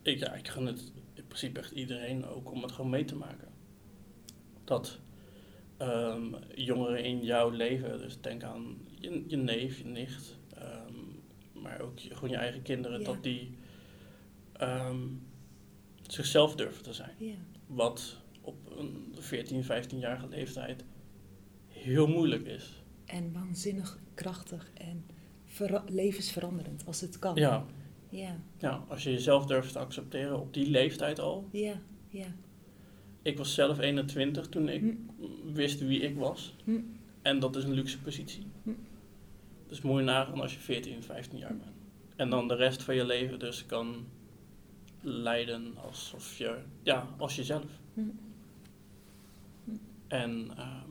ik, 0.02 0.18
ja, 0.18 0.34
ik 0.34 0.48
gun 0.48 0.66
het 0.66 0.92
in 1.14 1.26
principe 1.26 1.58
echt 1.60 1.70
iedereen 1.70 2.26
ook 2.26 2.50
om 2.50 2.62
het 2.62 2.72
gewoon 2.72 2.90
mee 2.90 3.04
te 3.04 3.16
maken. 3.16 3.48
Dat 4.64 4.98
ehm, 5.76 6.34
jongeren 6.54 7.04
in 7.04 7.24
jouw 7.24 7.50
leven, 7.50 7.98
dus 7.98 8.20
denk 8.20 8.42
aan 8.42 8.76
je, 9.00 9.24
je 9.26 9.36
neef, 9.36 9.78
je 9.78 9.84
nicht, 9.84 10.38
ehm, 10.54 10.94
maar 11.52 11.80
ook 11.80 11.98
je, 11.98 12.14
gewoon 12.14 12.30
je 12.30 12.36
eigen 12.36 12.62
kinderen, 12.62 12.98
Ja. 13.00 13.04
dat 13.04 13.22
die 13.22 13.54
zichzelf 16.06 16.54
durven 16.54 16.82
te 16.82 16.92
zijn. 16.92 17.14
ja. 17.18 17.34
Wat 17.66 18.16
op 18.40 18.78
een 18.78 19.14
14, 19.18 19.64
15-jarige 19.64 20.28
leeftijd 20.28 20.84
heel 21.68 22.06
moeilijk 22.06 22.46
is. 22.46 22.82
En 23.06 23.32
waanzinnig 23.32 23.98
krachtig 24.14 24.70
en 24.74 25.04
vera- 25.44 25.84
levensveranderend 25.88 26.86
als 26.86 27.00
het 27.00 27.18
kan. 27.18 27.34
Ja, 27.34 27.64
Ja, 28.10 28.36
ja, 28.58 28.84
als 28.88 29.02
je 29.02 29.10
jezelf 29.10 29.46
durft 29.46 29.72
te 29.72 29.78
accepteren 29.78 30.40
op 30.40 30.54
die 30.54 30.70
leeftijd 30.70 31.18
al. 31.18 31.48
ja, 31.52 31.80
ja. 32.08 32.26
Ik 33.22 33.38
was 33.38 33.54
zelf 33.54 33.78
21 33.78 34.48
toen 34.48 34.68
ik 34.68 34.80
Hm. 34.80 34.94
wist 35.52 35.80
wie 35.80 36.00
ik 36.00 36.16
was. 36.16 36.54
Hm. 36.64 36.80
En 37.22 37.38
dat 37.38 37.56
is 37.56 37.64
een 37.64 37.72
luxe 37.72 37.98
positie. 38.00 38.46
Hm. 38.62 38.70
Dus 39.66 39.80
moet 39.82 39.98
je 39.98 40.04
nagaan 40.04 40.40
als 40.40 40.52
je 40.52 40.58
14, 40.58 41.02
15 41.02 41.38
jaar 41.38 41.56
bent. 41.56 41.76
En 42.16 42.30
dan 42.30 42.48
de 42.48 42.54
rest 42.54 42.82
van 42.82 42.94
je 42.94 43.04
leven 43.06 43.38
dus 43.38 43.66
kan 43.66 44.06
leiden 45.00 45.74
alsof 45.76 46.38
je, 46.38 46.58
ja, 46.82 47.08
als 47.16 47.36
jezelf. 47.36 47.64
Hm. 47.94 48.00
En 50.08 50.50
ehm, 50.56 50.90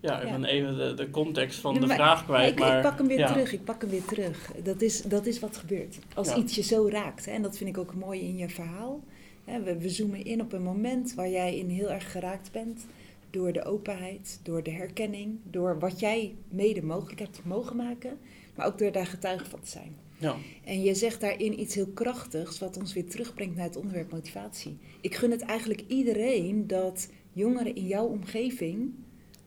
ja, 0.00 0.20
ik 0.20 0.30
ben 0.30 0.44
even 0.44 0.76
de, 0.76 0.94
de 0.94 1.10
context 1.10 1.58
van 1.58 1.72
Nee, 1.72 1.88
de 1.88 1.94
vraag 1.94 2.24
kwijt. 2.24 2.52
ik, 2.52 2.58
maar, 2.58 2.76
ik 2.76 2.82
pak 2.82 2.98
hem 2.98 3.06
weer 3.06 3.26
terug, 3.26 3.52
ik 3.52 3.64
pak 3.64 3.80
hem 3.80 3.90
weer 3.90 4.04
terug. 4.04 4.52
Dat 4.62 4.82
is, 4.82 5.02
dat 5.02 5.26
is 5.26 5.38
wat 5.38 5.56
gebeurt. 5.56 5.98
Als 6.14 6.34
iets 6.34 6.54
je 6.54 6.62
zo 6.62 6.88
raakt. 6.88 7.24
Hè, 7.24 7.32
en 7.32 7.42
dat 7.42 7.56
vind 7.56 7.70
ik 7.70 7.78
ook 7.78 7.94
mooi 7.94 8.20
in 8.20 8.36
je 8.36 8.48
verhaal. 8.48 9.00
Hè, 9.44 9.62
we, 9.62 9.78
we 9.78 9.88
zoomen 9.88 10.24
in 10.24 10.40
op 10.40 10.52
een 10.52 10.62
moment 10.62 11.14
waar 11.14 11.30
jij 11.30 11.58
in 11.58 11.68
heel 11.68 11.90
erg 11.90 12.12
geraakt 12.12 12.52
bent. 12.52 12.86
Door 13.30 13.52
de 13.52 13.64
openheid, 13.64 14.40
door 14.42 14.62
de 14.62 14.70
herkenning, 14.70 15.38
door 15.42 15.78
wat 15.78 16.00
jij 16.00 16.34
mede 16.48 16.82
mogelijk 16.82 17.20
hebt 17.20 17.40
mogen 17.44 17.76
maken. 17.76 18.18
Maar 18.54 18.66
ook 18.66 18.78
door 18.78 18.92
daar 18.92 19.06
getuige 19.06 19.44
van 19.44 19.60
te 19.60 19.70
zijn. 19.70 19.96
Ja, 20.18 20.36
En 20.64 20.82
je 20.82 20.94
zegt 20.94 21.20
daarin 21.20 21.60
iets 21.60 21.74
heel 21.74 21.90
krachtigs, 21.94 22.58
wat 22.58 22.76
ons 22.76 22.92
weer 22.92 23.06
terugbrengt 23.08 23.56
naar 23.56 23.64
het 23.64 23.76
onderwerp 23.76 24.12
motivatie. 24.12 24.78
Ik 25.00 25.14
gun 25.14 25.30
het 25.30 25.42
eigenlijk 25.42 25.84
iedereen 25.86 26.66
dat 26.66 27.08
jongeren 27.32 27.74
in 27.74 27.86
jouw 27.86 28.06
omgeving 28.06 28.94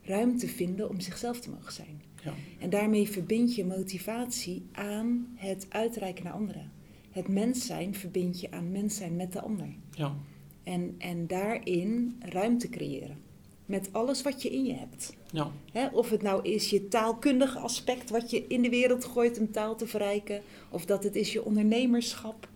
ruimte 0.02 0.48
vinden 0.48 0.88
om 0.88 1.00
zichzelf 1.00 1.40
te 1.40 1.50
mogen 1.50 1.72
zijn. 1.72 2.02
ja, 2.24 2.34
En 2.58 2.70
daarmee 2.70 3.08
verbind 3.08 3.54
je 3.54 3.64
motivatie 3.64 4.62
aan 4.72 5.26
het 5.34 5.66
uitreiken 5.68 6.24
naar 6.24 6.32
anderen. 6.32 6.70
Het 7.10 7.28
mens 7.28 7.66
zijn 7.66 7.94
verbind 7.94 8.40
je 8.40 8.50
aan 8.50 8.70
mens 8.72 8.96
zijn 8.96 9.16
met 9.16 9.32
de 9.32 9.40
ander. 9.40 9.74
ja, 9.90 10.16
En, 10.62 10.94
en 10.98 11.26
daarin 11.26 12.16
ruimte 12.20 12.68
creëren. 12.68 13.16
Met 13.66 13.88
alles 13.92 14.22
wat 14.22 14.42
je 14.42 14.50
in 14.50 14.64
je 14.64 14.74
hebt. 14.74 15.16
ja, 15.72 15.90
of 15.92 16.10
het 16.10 16.22
nou 16.22 16.48
is 16.48 16.70
je 16.70 16.88
taalkundige 16.88 17.58
aspect 17.58 18.10
wat 18.10 18.30
je 18.30 18.46
in 18.46 18.62
de 18.62 18.68
wereld 18.68 19.04
gooit 19.04 19.38
om 19.38 19.50
taal 19.52 19.76
te 19.76 19.86
verrijken. 19.86 20.42
Of 20.70 20.84
dat 20.84 21.04
het 21.04 21.16
is 21.16 21.32
je 21.32 21.44
ondernemerschap, 21.44 22.48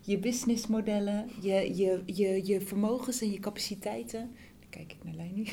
je 0.00 0.18
businessmodellen, 0.18 1.28
je, 1.40 1.76
je, 1.76 2.02
je, 2.06 2.46
je 2.46 2.60
vermogens 2.60 3.20
en 3.20 3.30
je 3.30 3.38
capaciteiten. 3.38 4.30
Kijk 4.72 4.92
ik 4.92 5.04
naar 5.04 5.14
Leini. 5.14 5.48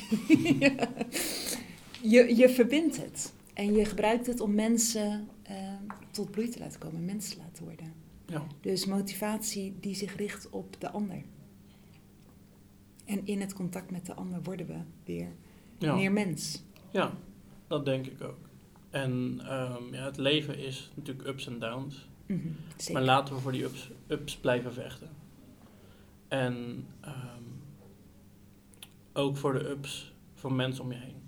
Je, 2.02 2.36
je 2.36 2.48
verbindt 2.48 2.96
het. 2.96 3.32
En 3.54 3.72
je 3.72 3.84
gebruikt 3.84 4.26
het 4.26 4.40
om 4.40 4.54
mensen 4.54 5.28
eh, 5.42 5.74
tot 6.10 6.30
bloei 6.30 6.48
te 6.48 6.58
laten 6.58 6.80
komen, 6.80 7.04
mensen 7.04 7.32
te 7.32 7.38
laten 7.38 7.64
worden. 7.64 7.92
ja, 8.26 8.46
Dus 8.60 8.86
motivatie 8.86 9.74
die 9.80 9.94
zich 9.94 10.16
richt 10.16 10.50
op 10.50 10.80
de 10.80 10.90
ander. 10.90 11.22
En 13.04 13.26
in 13.26 13.40
het 13.40 13.52
contact 13.52 13.90
met 13.90 14.06
de 14.06 14.14
ander 14.14 14.42
worden 14.42 14.66
we 14.66 14.78
weer 15.04 15.28
ja. 15.78 15.94
meer 15.94 16.12
mens. 16.12 16.62
Ja, 16.90 17.12
dat 17.66 17.84
denk 17.84 18.06
ik 18.06 18.22
ook. 18.22 18.48
En 18.90 19.40
ehm, 19.44 19.94
ja, 19.94 20.04
het 20.04 20.16
leven 20.16 20.58
is 20.58 20.90
natuurlijk 20.94 21.28
ups 21.28 21.46
en 21.46 21.58
downs. 21.58 22.08
Mhm, 22.26 22.48
zeker. 22.76 22.94
Maar 22.94 23.02
laten 23.02 23.34
we 23.34 23.40
voor 23.40 23.52
die 23.52 23.64
ups, 23.64 23.90
ups 24.06 24.36
blijven 24.36 24.72
vechten. 24.72 25.08
En 26.28 26.86
ehm, 27.00 27.39
ook 29.20 29.36
voor 29.36 29.52
de 29.52 29.68
ups 29.68 30.14
van 30.34 30.56
mensen 30.56 30.84
om 30.84 30.92
je 30.92 30.98
heen. 30.98 31.22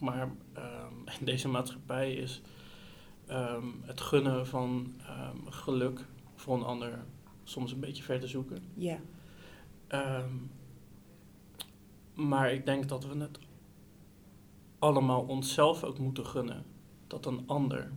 Maar 0.00 0.30
ehm, 0.52 0.94
in 1.18 1.24
deze 1.24 1.48
maatschappij 1.48 2.14
is 2.14 2.40
ehm, 3.26 3.66
het 3.82 4.00
gunnen 4.00 4.46
van 4.46 4.94
ehm, 5.06 5.36
geluk 5.46 6.06
voor 6.34 6.56
een 6.56 6.64
ander 6.64 7.04
soms 7.44 7.72
een 7.72 7.80
beetje 7.80 8.02
ver 8.02 8.20
te 8.20 8.26
zoeken. 8.28 8.62
Ja, 8.74 8.98
maar 12.14 12.52
ik 12.52 12.66
denk 12.66 12.88
dat 12.88 13.06
we 13.06 13.18
het 13.18 13.38
allemaal 14.78 15.22
onszelf 15.22 15.84
ook 15.84 15.98
moeten 15.98 16.26
gunnen 16.26 16.64
dat 17.06 17.26
een 17.26 17.42
ander 17.46 17.92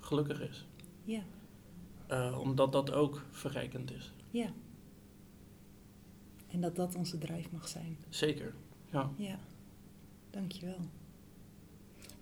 gelukkig 0.00 0.40
is. 0.40 0.66
ja, 1.04 1.22
Eh, 2.06 2.38
omdat 2.40 2.72
dat 2.72 2.92
ook 2.92 3.22
verrijkend 3.30 3.92
is. 3.92 4.12
ja. 4.30 4.48
En 6.50 6.60
dat 6.60 6.76
dat 6.76 6.94
onze 6.94 7.18
drive 7.18 7.48
mag 7.52 7.68
zijn. 7.68 7.96
Zeker. 8.08 8.54
Ja. 8.92 9.10
Ja, 9.16 9.38
dankjewel. 10.30 10.78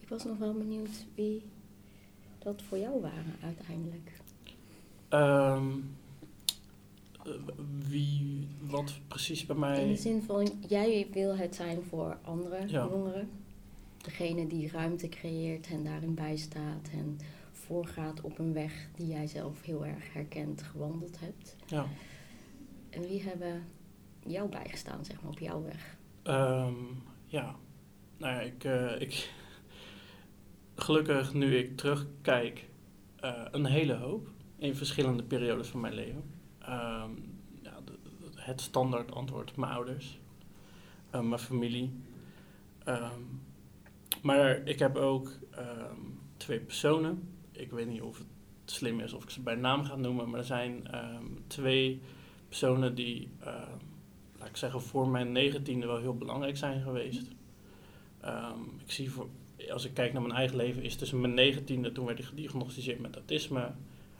Ik 0.00 0.08
was 0.08 0.24
nog 0.24 0.38
wel 0.38 0.52
benieuwd 0.52 1.06
wie 1.14 1.42
dat 2.38 2.62
voor 2.62 2.78
jou 2.78 3.00
waren 3.00 3.34
uiteindelijk. 3.42 4.12
Ehm, 5.08 5.68
eh, 7.24 7.32
wie, 7.88 8.46
wat 8.66 8.92
precies 9.08 9.46
bij 9.46 9.56
mij. 9.56 9.82
In 9.82 9.88
de 9.88 9.96
zin 9.96 10.22
van, 10.22 10.50
jij 10.68 11.06
wil 11.12 11.36
het 11.36 11.54
zijn 11.54 11.82
voor 11.82 12.18
andere 12.22 12.68
Ja. 12.68 12.86
jongeren. 12.90 13.28
Degene 14.02 14.46
die 14.46 14.70
ruimte 14.70 15.08
creëert 15.08 15.66
en 15.66 15.84
daarin 15.84 16.14
bijstaat 16.14 16.88
en 16.92 17.18
voorgaat 17.52 18.20
op 18.20 18.38
een 18.38 18.52
weg 18.52 18.88
die 18.96 19.06
jij 19.06 19.26
zelf 19.26 19.62
heel 19.62 19.86
erg 19.86 20.12
herkend 20.12 20.62
gewandeld 20.62 21.20
hebt. 21.20 21.56
Ja. 21.66 21.86
En 22.90 23.00
wie 23.00 23.22
hebben 23.22 23.62
jou 24.30 24.48
bijgestaan, 24.48 25.04
zeg 25.04 25.20
maar, 25.22 25.30
op 25.32 25.38
jouw 25.38 25.62
weg? 25.62 25.96
Ehm, 26.22 26.74
ja. 27.26 27.54
Nou 28.16 28.34
ja, 28.34 28.40
ik, 28.40 28.64
eh, 28.64 29.00
ik. 29.00 29.32
Gelukkig 30.74 31.34
nu 31.34 31.56
ik 31.56 31.76
terugkijk, 31.76 32.68
eh, 33.16 33.42
een 33.50 33.64
hele 33.66 33.94
hoop 33.94 34.28
in 34.58 34.74
verschillende 34.76 35.22
periodes 35.22 35.68
van 35.68 35.80
mijn 35.80 35.94
leven. 35.94 36.24
Ehm, 36.58 37.10
de- 37.62 37.98
het 38.34 38.60
standaard 38.60 39.12
antwoord: 39.12 39.56
mijn 39.56 39.72
ouders, 39.72 40.18
eh, 41.10 41.20
mijn 41.20 41.40
familie. 41.40 41.92
Ehm, 42.84 43.20
maar 44.22 44.66
ik 44.66 44.78
heb 44.78 44.96
ook 44.96 45.30
twee 46.36 46.60
personen. 46.60 47.28
Ik 47.52 47.70
weet 47.70 47.86
niet 47.86 48.02
of 48.02 48.18
het 48.18 48.26
slim 48.70 49.00
is 49.00 49.12
of 49.12 49.22
ik 49.22 49.30
ze 49.30 49.40
bij 49.40 49.54
naam 49.54 49.84
ga 49.84 49.96
noemen, 49.96 50.30
maar 50.30 50.38
er 50.38 50.44
zijn 50.44 50.88
twee 51.46 52.00
personen 52.48 52.94
die, 52.94 53.30
laat 54.38 54.48
ik 54.48 54.56
zeggen, 54.56 54.80
voor 54.80 55.08
mijn 55.08 55.32
negentiende 55.32 55.86
wel 55.86 55.98
heel 55.98 56.16
belangrijk 56.16 56.56
zijn 56.56 56.82
geweest. 56.82 57.28
Ehm, 58.20 58.60
ik 58.84 58.90
zie 58.90 59.10
voor, 59.10 59.28
als 59.70 59.84
ik 59.84 59.94
kijk 59.94 60.12
naar 60.12 60.22
mijn 60.22 60.34
eigen 60.34 60.56
leven, 60.56 60.82
is 60.82 60.96
tussen 60.96 61.20
mijn 61.20 61.34
negentiende, 61.34 61.92
toen 61.92 62.06
werd 62.06 62.18
ik 62.18 62.24
gediagnosticeerd 62.24 63.00
met 63.00 63.14
autisme, 63.14 63.70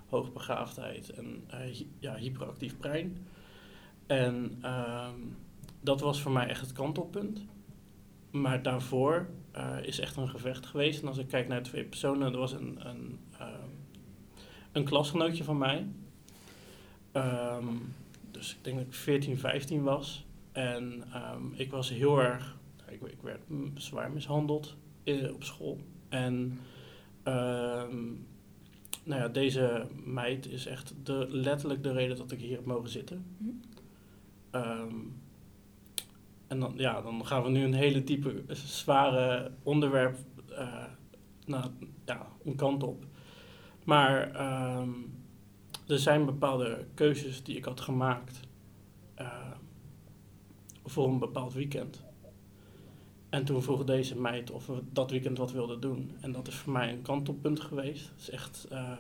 hoogbegaafdheid 0.09 1.11
en 1.11 1.45
eh, 1.47 1.81
ja, 1.99 2.15
hyperactief 2.15 2.79
brein. 2.79 3.27
En 4.07 4.59
ehm, 4.63 5.15
dat 5.81 6.01
was 6.01 6.21
voor 6.21 6.33
mij 6.33 6.47
echt 6.47 6.61
het 6.61 6.73
kantelpunt. 6.73 7.45
Maar 8.31 8.63
daarvoor 8.63 9.29
eh, 9.53 9.77
is 9.83 9.99
echt 9.99 10.17
een 10.17 10.29
gevecht 10.29 10.67
geweest. 10.67 11.03
En 11.03 11.09
als 11.09 11.19
ik 11.19 11.29
kijk 11.29 11.49
naar 11.49 11.63
twee 11.63 11.85
personen, 11.85 12.33
er 12.33 12.39
was 12.39 12.53
een, 12.53 12.89
een, 12.89 13.19
ehm, 13.39 13.69
een 14.73 14.85
klasgenootje 14.85 15.45
van 15.45 15.59
mij. 15.59 15.87
Dus 18.38 18.55
ik 18.55 18.64
denk 18.64 18.77
dat 18.77 18.87
ik 18.87 18.92
14, 18.92 19.38
15 19.38 19.83
was. 19.83 20.27
En 20.53 21.05
ehm, 21.12 21.53
ik 21.53 21.70
was 21.70 21.88
heel 21.90 22.18
erg, 22.20 22.57
ik, 22.88 23.01
ik 23.03 23.22
werd 23.22 23.40
zwaar 23.74 24.11
mishandeld 24.11 24.77
in, 25.03 25.35
op 25.35 25.44
school. 25.44 25.79
En 26.09 26.59
ehm, 27.22 27.96
nou 29.05 29.20
ja, 29.20 29.29
deze 29.29 29.87
meid 30.05 30.46
is 30.46 30.66
echt 30.66 30.94
de, 31.03 31.27
letterlijk 31.29 31.83
de 31.83 31.92
reden 31.92 32.16
dat 32.16 32.31
ik 32.31 32.40
hier 32.40 32.57
heb 32.57 32.64
mogen 32.64 32.88
zitten. 32.88 33.27
Hm. 33.38 33.44
Ehm, 34.51 34.96
en 36.46 36.61
dan, 36.61 36.72
ja, 36.77 37.03
dan 37.03 37.27
gaan 37.27 37.42
we 37.42 37.51
nu 37.51 37.64
een 37.64 37.74
hele 37.74 38.05
diepe, 38.05 38.42
zware 38.55 39.51
onderwerp 39.62 40.16
eh 40.48 40.85
naar 41.48 41.68
ja, 42.05 42.27
een 42.44 42.57
kant 42.57 42.83
op. 42.83 43.05
Maar 43.85 44.31
ehm, 44.33 44.90
er 45.88 45.98
zijn 45.98 46.24
bepaalde 46.24 46.87
keuzes 46.94 47.42
die 47.42 47.57
ik 47.57 47.64
had 47.64 47.81
gemaakt 47.81 48.40
eh, 49.14 49.51
voor 50.85 51.09
een 51.09 51.18
bepaald 51.18 51.53
weekend. 51.53 52.05
En 53.29 53.44
toen 53.44 53.62
vroeg 53.62 53.85
deze 53.85 54.16
meid 54.20 54.51
of 54.51 54.66
we 54.66 54.83
dat 54.92 55.11
weekend 55.11 55.38
wat 55.38 55.53
wilden 55.53 55.81
doen. 55.81 56.16
En 56.20 56.33
dat 56.33 56.48
is 56.48 56.55
voor 56.55 56.72
mij 56.72 56.92
een 56.92 57.03
kantelpunt 57.03 57.61
geweest. 57.61 58.09
Dat 58.09 58.18
is 58.18 58.31
echt 58.31 58.68
uh, 58.72 58.92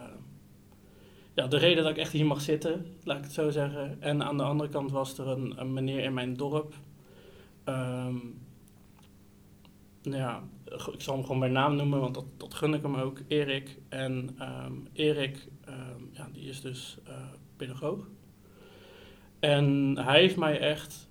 ja, 1.34 1.46
de 1.46 1.56
reden 1.56 1.82
dat 1.82 1.92
ik 1.92 1.98
echt 1.98 2.12
hier 2.12 2.26
mag 2.26 2.40
zitten, 2.40 2.86
laat 3.04 3.18
ik 3.18 3.24
het 3.24 3.32
zo 3.32 3.50
zeggen. 3.50 4.02
En 4.02 4.22
aan 4.22 4.36
de 4.36 4.42
andere 4.42 4.70
kant 4.70 4.90
was 4.90 5.18
er 5.18 5.28
een, 5.28 5.60
een 5.60 5.72
meneer 5.72 6.04
in 6.04 6.14
mijn 6.14 6.36
dorp. 6.36 6.74
Um, 7.64 8.38
ja, 10.02 10.42
ik 10.92 11.00
zal 11.00 11.14
hem 11.14 11.24
gewoon 11.24 11.40
bij 11.40 11.48
naam 11.48 11.76
noemen, 11.76 12.00
want 12.00 12.14
dat, 12.14 12.24
dat 12.36 12.54
gun 12.54 12.74
ik 12.74 12.82
hem 12.82 12.94
ook. 12.94 13.20
Erik. 13.28 13.78
En 13.88 14.36
um, 14.40 14.88
Erik, 14.92 15.48
ja, 16.12 16.28
die 16.32 16.48
is 16.48 16.60
dus 16.60 16.98
uh, 17.08 17.14
pedagoog. 17.56 18.08
En 19.40 19.96
hij 19.98 20.20
heeft 20.20 20.36
mij 20.36 20.60
echt 20.60 21.08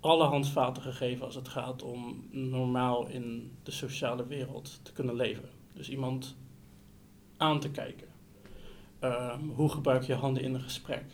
alle 0.00 0.24
handvaten 0.24 0.82
gegeven 0.82 1.24
als 1.24 1.34
het 1.34 1.48
gaat 1.48 1.82
om 1.82 2.28
normaal 2.30 3.06
in 3.06 3.56
de 3.62 3.70
sociale 3.70 4.26
wereld 4.26 4.80
te 4.82 4.92
kunnen 4.92 5.14
leven. 5.14 5.48
Dus 5.72 5.90
iemand 5.90 6.36
aan 7.36 7.60
te 7.60 7.70
kijken. 7.70 8.08
Um, 9.00 9.50
hoe 9.50 9.68
gebruik 9.68 10.02
je 10.02 10.14
handen 10.14 10.42
in 10.42 10.54
een 10.54 10.60
gesprek? 10.60 11.04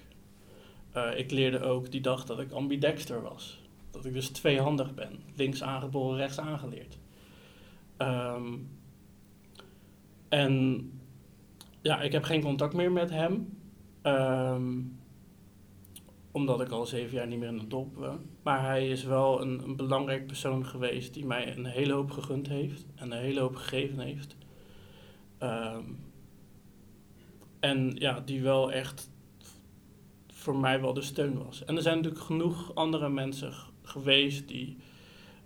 Uh, 0.96 1.18
ik 1.18 1.30
leerde 1.30 1.60
ook 1.60 1.90
die 1.90 2.00
dag 2.00 2.24
dat 2.24 2.40
ik 2.40 2.52
ambidexter 2.52 3.22
was. 3.22 3.60
Dat 3.90 4.04
ik 4.04 4.12
dus 4.12 4.28
tweehandig 4.28 4.94
ben. 4.94 5.18
Links 5.34 5.62
aangeboren, 5.62 6.16
rechts 6.16 6.38
aangeleerd. 6.38 6.98
Um, 7.98 8.68
en 10.28 10.90
ja, 11.82 12.00
ik 12.00 12.12
heb 12.12 12.22
geen 12.22 12.42
contact 12.42 12.74
meer 12.74 12.92
met 12.92 13.10
hem. 13.10 13.58
Um, 14.02 15.00
omdat 16.32 16.60
ik 16.60 16.68
al 16.68 16.86
zeven 16.86 17.16
jaar 17.16 17.26
niet 17.26 17.38
meer 17.38 17.48
in 17.48 17.58
de 17.58 17.66
dorp 17.66 17.94
woon. 17.94 18.20
Maar 18.42 18.64
hij 18.64 18.88
is 18.88 19.04
wel 19.04 19.40
een, 19.40 19.62
een, 19.62 19.76
belangrijk 19.76 20.26
persoon 20.26 20.66
geweest 20.66 21.14
die 21.14 21.26
mij 21.26 21.56
een 21.56 21.64
hele 21.64 21.92
hoop 21.92 22.10
gegund 22.10 22.48
heeft 22.48 22.86
en 22.94 23.10
een 23.10 23.18
hele 23.18 23.40
hoop 23.40 23.56
gegeven 23.56 23.98
heeft. 23.98 24.36
Um, 25.42 25.98
en 27.60 27.92
ja, 27.94 28.20
die 28.20 28.42
wel 28.42 28.72
echt 28.72 29.10
voor 30.26 30.56
mij 30.56 30.80
wel 30.80 30.92
de 30.92 31.02
steun 31.02 31.44
was. 31.44 31.64
En 31.64 31.76
er 31.76 31.82
zijn 31.82 31.96
natuurlijk 31.96 32.24
genoeg 32.24 32.74
andere 32.74 33.08
mensen 33.08 33.52
geweest 33.82 34.48
die. 34.48 34.76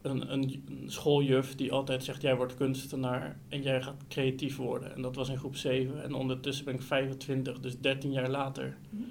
Een, 0.07 0.33
een, 0.33 0.63
schooljuf 0.87 1.55
die 1.55 1.73
altijd 1.73 2.05
zegt: 2.05 2.23
Jij 2.23 2.37
wordt 2.37 2.55
kunstenaar 2.55 3.39
en 3.49 3.63
jij 3.63 3.83
gaat 3.83 4.05
creatief 4.09 4.57
worden. 4.57 4.95
En 4.95 5.03
dat 5.03 5.17
was 5.17 5.29
in 5.29 5.39
groep 5.39 5.57
7. 5.57 6.03
En 6.03 6.15
ondertussen 6.15 6.65
ben 6.65 6.75
ik 6.75 6.83
25, 6.83 7.61
dus 7.61 7.81
13 7.81 8.13
jaar 8.13 8.31
later. 8.31 8.77
Mhm. 8.91 9.03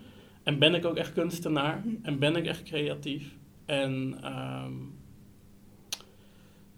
En 0.44 0.60
ben 0.60 0.76
ik 0.76 0.86
ook 0.86 0.96
echt 0.96 1.14
kunstenaar 1.14 1.82
mhm. 1.86 1.96
en 2.02 2.20
ben 2.20 2.36
ik 2.36 2.46
echt 2.46 2.64
creatief. 2.64 3.36
En 3.66 4.22
um, 4.36 4.94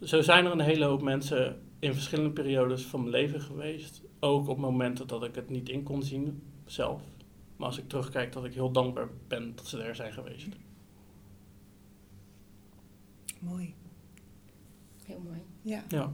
zo 0.02 0.22
zijn 0.22 0.46
er 0.46 0.52
een 0.52 0.60
hele 0.60 0.86
hoop 0.86 1.02
mensen 1.02 1.62
in 1.80 1.94
verschillende 1.94 2.32
periodes 2.32 2.84
van 2.84 3.00
mijn 3.00 3.12
leven 3.12 3.42
geweest. 3.42 4.02
Ook 4.20 4.48
op 4.48 4.58
momenten 4.58 5.08
dat 5.08 5.24
ik 5.24 5.36
het 5.36 5.50
niet 5.50 5.70
in 5.70 5.84
kon 5.84 6.04
zien 6.04 6.42
zelf. 6.66 7.02
Maar 7.56 7.68
als 7.68 7.78
ik 7.78 7.88
terugkijk, 7.88 8.32
dat 8.32 8.46
ik 8.46 8.54
heel 8.54 8.72
dankbaar 8.72 9.10
ben 9.28 9.56
dat 9.56 9.68
ze 9.68 9.82
er 9.84 9.96
zijn 9.96 10.14
geweest. 10.14 10.48
Mooi. 13.40 13.74
Heel 15.08 15.22
mooi. 15.24 15.42
Ja. 15.62 15.84
ja. 15.88 16.14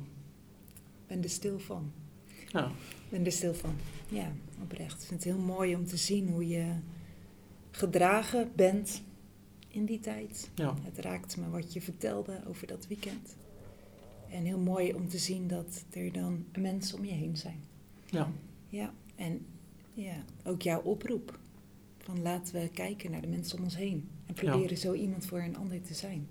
Ben 1.08 1.23
er 1.23 1.29
stil 1.29 1.60
van. 1.60 1.91
Ja. 2.51 2.71
Ben 3.10 3.25
er 3.25 3.32
stil 3.32 3.53
van. 3.53 3.75
Ja, 4.08 4.32
oprecht. 4.62 5.01
Ik 5.01 5.08
vind 5.08 5.23
het 5.23 5.34
heel 5.34 5.43
mooi 5.43 5.75
om 5.75 5.86
te 5.86 5.97
zien 5.97 6.29
hoe 6.29 6.47
je 6.47 6.73
gedragen 7.71 8.51
bent 8.56 9.03
in 9.67 9.86
die 9.86 9.99
tijd. 9.99 10.49
Ja. 10.56 10.75
Het 10.82 10.97
raakt 10.97 11.38
me 11.38 11.49
wat 11.49 11.73
je 11.73 11.82
vertelde 11.82 12.41
over 12.47 12.67
dat 12.67 12.88
weekend. 12.88 13.36
En 14.29 14.43
heel 14.43 14.60
mooi 14.60 14.93
om 14.93 15.08
te 15.08 15.17
zien 15.17 15.47
dat 15.47 15.84
er 15.89 16.12
dan 16.12 16.45
mensen 16.58 16.97
om 16.97 17.06
je 17.06 17.12
heen 17.12 17.38
zijn. 17.38 17.63
Ja. 18.10 18.32
Ja, 18.69 18.93
en 19.15 19.45
ja, 19.93 20.23
ook 20.43 20.62
jouw 20.62 20.82
oproep. 20.82 21.39
Van 21.97 22.21
laten 22.21 22.62
we 22.62 22.69
kijken 22.69 23.12
naar 23.12 23.21
de 23.21 23.27
mensen 23.27 23.58
om 23.58 23.63
ons 23.63 23.75
heen. 23.75 24.10
En 24.25 24.34
proberen 24.34 24.69
ja. 24.69 24.75
zo 24.75 24.93
iemand 24.93 25.25
voor 25.25 25.41
een 25.41 25.58
ander 25.58 25.82
te 25.82 25.93
zijn. 25.93 26.27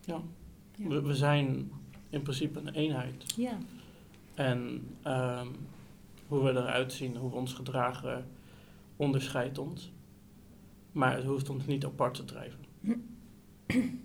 Ja, 0.00 0.22
ja. 0.76 0.88
We, 0.88 1.02
we, 1.02 1.14
zijn 1.14 1.70
in 2.14 2.22
principe 2.22 2.58
een 2.58 2.74
eenheid. 2.74 3.34
Ja. 3.36 3.58
En 4.34 4.58
um, 5.06 5.56
hoe 6.26 6.42
we 6.42 6.50
eruit 6.50 6.92
zien, 6.92 7.16
hoe 7.16 7.30
we 7.30 7.36
ons 7.36 7.52
gedragen, 7.52 8.26
onderscheidt 8.96 9.58
ons. 9.58 9.92
Maar 10.92 11.16
het 11.16 11.24
hoeft 11.24 11.48
ons 11.48 11.66
niet 11.66 11.84
apart 11.84 12.14
te 12.14 12.24
drijven. 12.24 12.64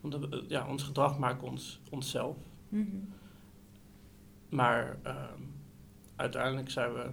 Want 0.00 0.28
ja, 0.48 0.68
ons 0.68 0.82
gedrag 0.82 1.18
maakt 1.18 1.42
ons 1.42 1.80
onszelf. 1.90 2.36
Mm 2.68 2.88
-hmm. 2.90 3.08
Maar 4.48 4.98
uh, 5.06 5.24
uiteindelijk 6.16 6.70
zijn 6.70 6.92
we 6.92 7.10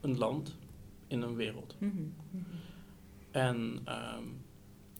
een 0.00 0.18
land 0.18 0.56
in 1.06 1.22
een 1.22 1.34
wereld. 1.34 1.76
Mm 1.78 1.90
-hmm. 1.90 2.44
En 3.30 3.78
uh, 3.88 4.18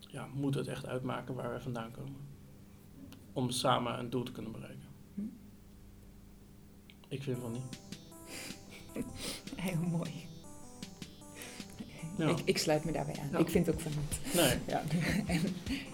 ja, 0.00 0.28
moet 0.34 0.54
het 0.54 0.68
echt 0.68 0.86
uitmaken 0.86 1.34
waar 1.34 1.52
we 1.52 1.60
vandaan 1.60 1.90
komen. 1.90 2.23
Om 3.34 3.50
samen 3.50 3.98
een 3.98 4.10
doel 4.10 4.22
te 4.22 4.32
kunnen 4.32 4.52
bereiken. 4.52 4.82
Ik 7.08 7.22
vind 7.22 7.38
van 7.40 7.52
niet. 7.52 7.78
Heel 9.56 9.80
mooi. 9.90 10.10
Ja. 12.18 12.28
Ik, 12.28 12.38
ik, 12.44 12.58
sluit 12.58 12.84
me 12.84 12.92
daarbij 12.92 13.14
aan. 13.20 13.28
Ja. 13.32 13.38
Ik 13.38 13.48
vind 13.48 13.70
ook 13.70 13.80
van 13.80 13.92
niet. 14.00 14.34
Nee. 14.34 14.58
Ja. 14.74 14.82
en 15.26 15.40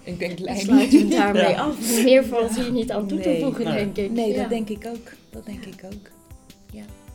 ik 0.03 0.19
denk, 0.19 0.37
Dan 0.37 0.45
Lijn... 0.45 0.61
sluit 0.61 0.91
je 0.91 1.09
daarmee 1.09 1.49
Ja. 1.49 1.63
af. 1.63 2.03
Meer 2.05 2.25
valt 2.25 2.57
hier 2.57 2.73
niet 2.73 2.91
aan 2.91 3.07
toe 3.09 3.21
te 3.21 3.39
voegen, 3.43 3.65
Nee. 3.65 3.75
denk 3.75 3.97
ik. 3.97 4.11
Nee, 4.11 4.33
Ja. 4.33 4.41
dat 4.41 4.49
denk 4.49 4.69
ik 4.69 4.87
ook. 4.87 5.09
Dat 5.31 5.47
denk 5.47 5.65
ik 5.65 5.85
ook. 5.85 6.11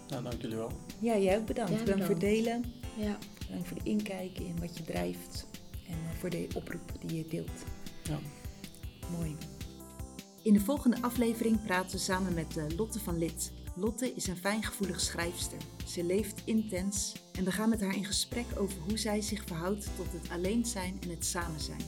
Nou, 0.09 0.23
dank 0.23 0.41
jullie 0.41 0.57
wel. 0.57 0.71
Ja, 0.99 1.17
jij 1.17 1.37
ook 1.37 1.45
bedankt. 1.45 1.71
Ja, 1.71 1.77
bedankt 1.77 2.03
voor 2.03 2.11
het 2.13 2.19
delen. 2.23 2.63
Ja. 2.97 3.17
Bedankt 3.47 3.67
voor 3.67 3.77
de 3.83 3.89
inkijk 3.89 4.39
in 4.39 4.55
wat 4.59 4.77
je 4.77 4.83
drijft. 4.83 5.47
En 5.87 5.93
eh, 5.93 6.17
voor 6.19 6.29
de 6.29 6.47
oproep 6.55 6.91
die 7.05 7.17
je 7.17 7.25
deelt. 7.29 7.63
Ja. 8.03 8.19
Mooi. 9.17 9.35
In 10.45 10.53
de 10.53 10.59
volgende 10.59 10.97
aflevering 11.01 11.63
praten 11.63 11.91
we 11.91 11.97
samen 11.97 12.33
met 12.33 12.57
eh, 12.57 12.63
Lotte 12.77 12.99
van 12.99 13.17
Lid. 13.17 13.51
Lotte 13.75 14.13
is 14.13 14.27
een 14.27 14.37
fijngevoelig 14.37 15.01
schrijfster. 15.01 15.57
Ze 15.85 16.03
leeft 16.03 16.41
intens 16.43 17.13
en 17.37 17.43
we 17.43 17.51
gaan 17.51 17.69
met 17.69 17.81
haar 17.81 17.95
in 17.95 18.05
gesprek 18.05 18.45
over 18.57 18.77
hoe 18.87 18.97
zij 18.97 19.21
zich 19.21 19.43
verhoudt 19.43 19.87
tot 19.95 20.05
het 20.11 20.29
alleen 20.29 20.65
zijn 20.65 20.97
en 21.01 21.09
het 21.09 21.25
samen 21.25 21.59
zijn. 21.59 21.81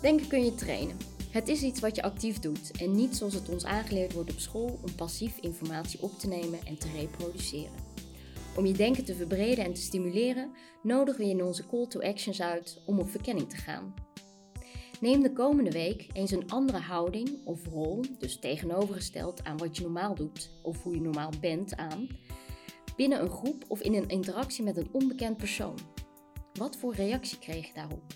Denken 0.00 0.28
kun 0.28 0.44
je 0.44 0.54
trainen. 0.54 0.96
Het 1.30 1.48
is 1.48 1.62
iets 1.62 1.80
wat 1.80 1.96
je 1.96 2.02
actief 2.02 2.38
doet 2.38 2.70
en 2.70 2.94
niet 2.94 3.16
zoals 3.16 3.34
het 3.34 3.48
ons 3.48 3.64
aangeleerd 3.64 4.12
wordt 4.12 4.32
op 4.32 4.38
school 4.38 4.78
om 4.82 4.94
passief 4.94 5.38
informatie 5.40 6.02
op 6.02 6.18
te 6.18 6.28
nemen 6.28 6.58
en 6.66 6.78
te 6.78 6.88
reproduceren. 6.96 7.84
Om 8.56 8.66
je 8.66 8.74
denken 8.74 9.04
te 9.04 9.14
verbreden 9.14 9.64
en 9.64 9.72
te 9.72 9.80
stimuleren, 9.80 10.50
nodigen 10.82 11.20
we 11.20 11.26
je 11.26 11.34
in 11.34 11.44
onze 11.44 11.66
call 11.66 11.86
to 11.86 12.00
actions 12.00 12.40
uit 12.40 12.80
om 12.86 12.98
op 12.98 13.10
verkenning 13.10 13.50
te 13.50 13.56
gaan. 13.56 13.94
Neem 15.00 15.22
de 15.22 15.32
komende 15.32 15.70
week 15.70 16.06
eens 16.12 16.30
een 16.30 16.50
andere 16.50 16.78
houding 16.78 17.28
of 17.44 17.66
rol, 17.66 18.04
dus 18.18 18.38
tegenovergesteld 18.38 19.44
aan 19.44 19.56
wat 19.56 19.76
je 19.76 19.82
normaal 19.82 20.14
doet 20.14 20.50
of 20.62 20.82
hoe 20.82 20.94
je 20.94 21.00
normaal 21.00 21.30
bent 21.40 21.76
aan, 21.76 22.08
binnen 22.96 23.20
een 23.20 23.30
groep 23.30 23.64
of 23.68 23.80
in 23.80 23.94
een 23.94 24.08
interactie 24.08 24.64
met 24.64 24.76
een 24.76 24.88
onbekend 24.92 25.36
persoon. 25.36 25.78
Wat 26.52 26.76
voor 26.76 26.94
reactie 26.94 27.38
kreeg 27.38 27.66
je 27.66 27.72
daarop? 27.74 28.14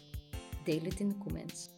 Deel 0.64 0.82
het 0.82 1.00
in 1.00 1.08
de 1.08 1.18
comments. 1.18 1.68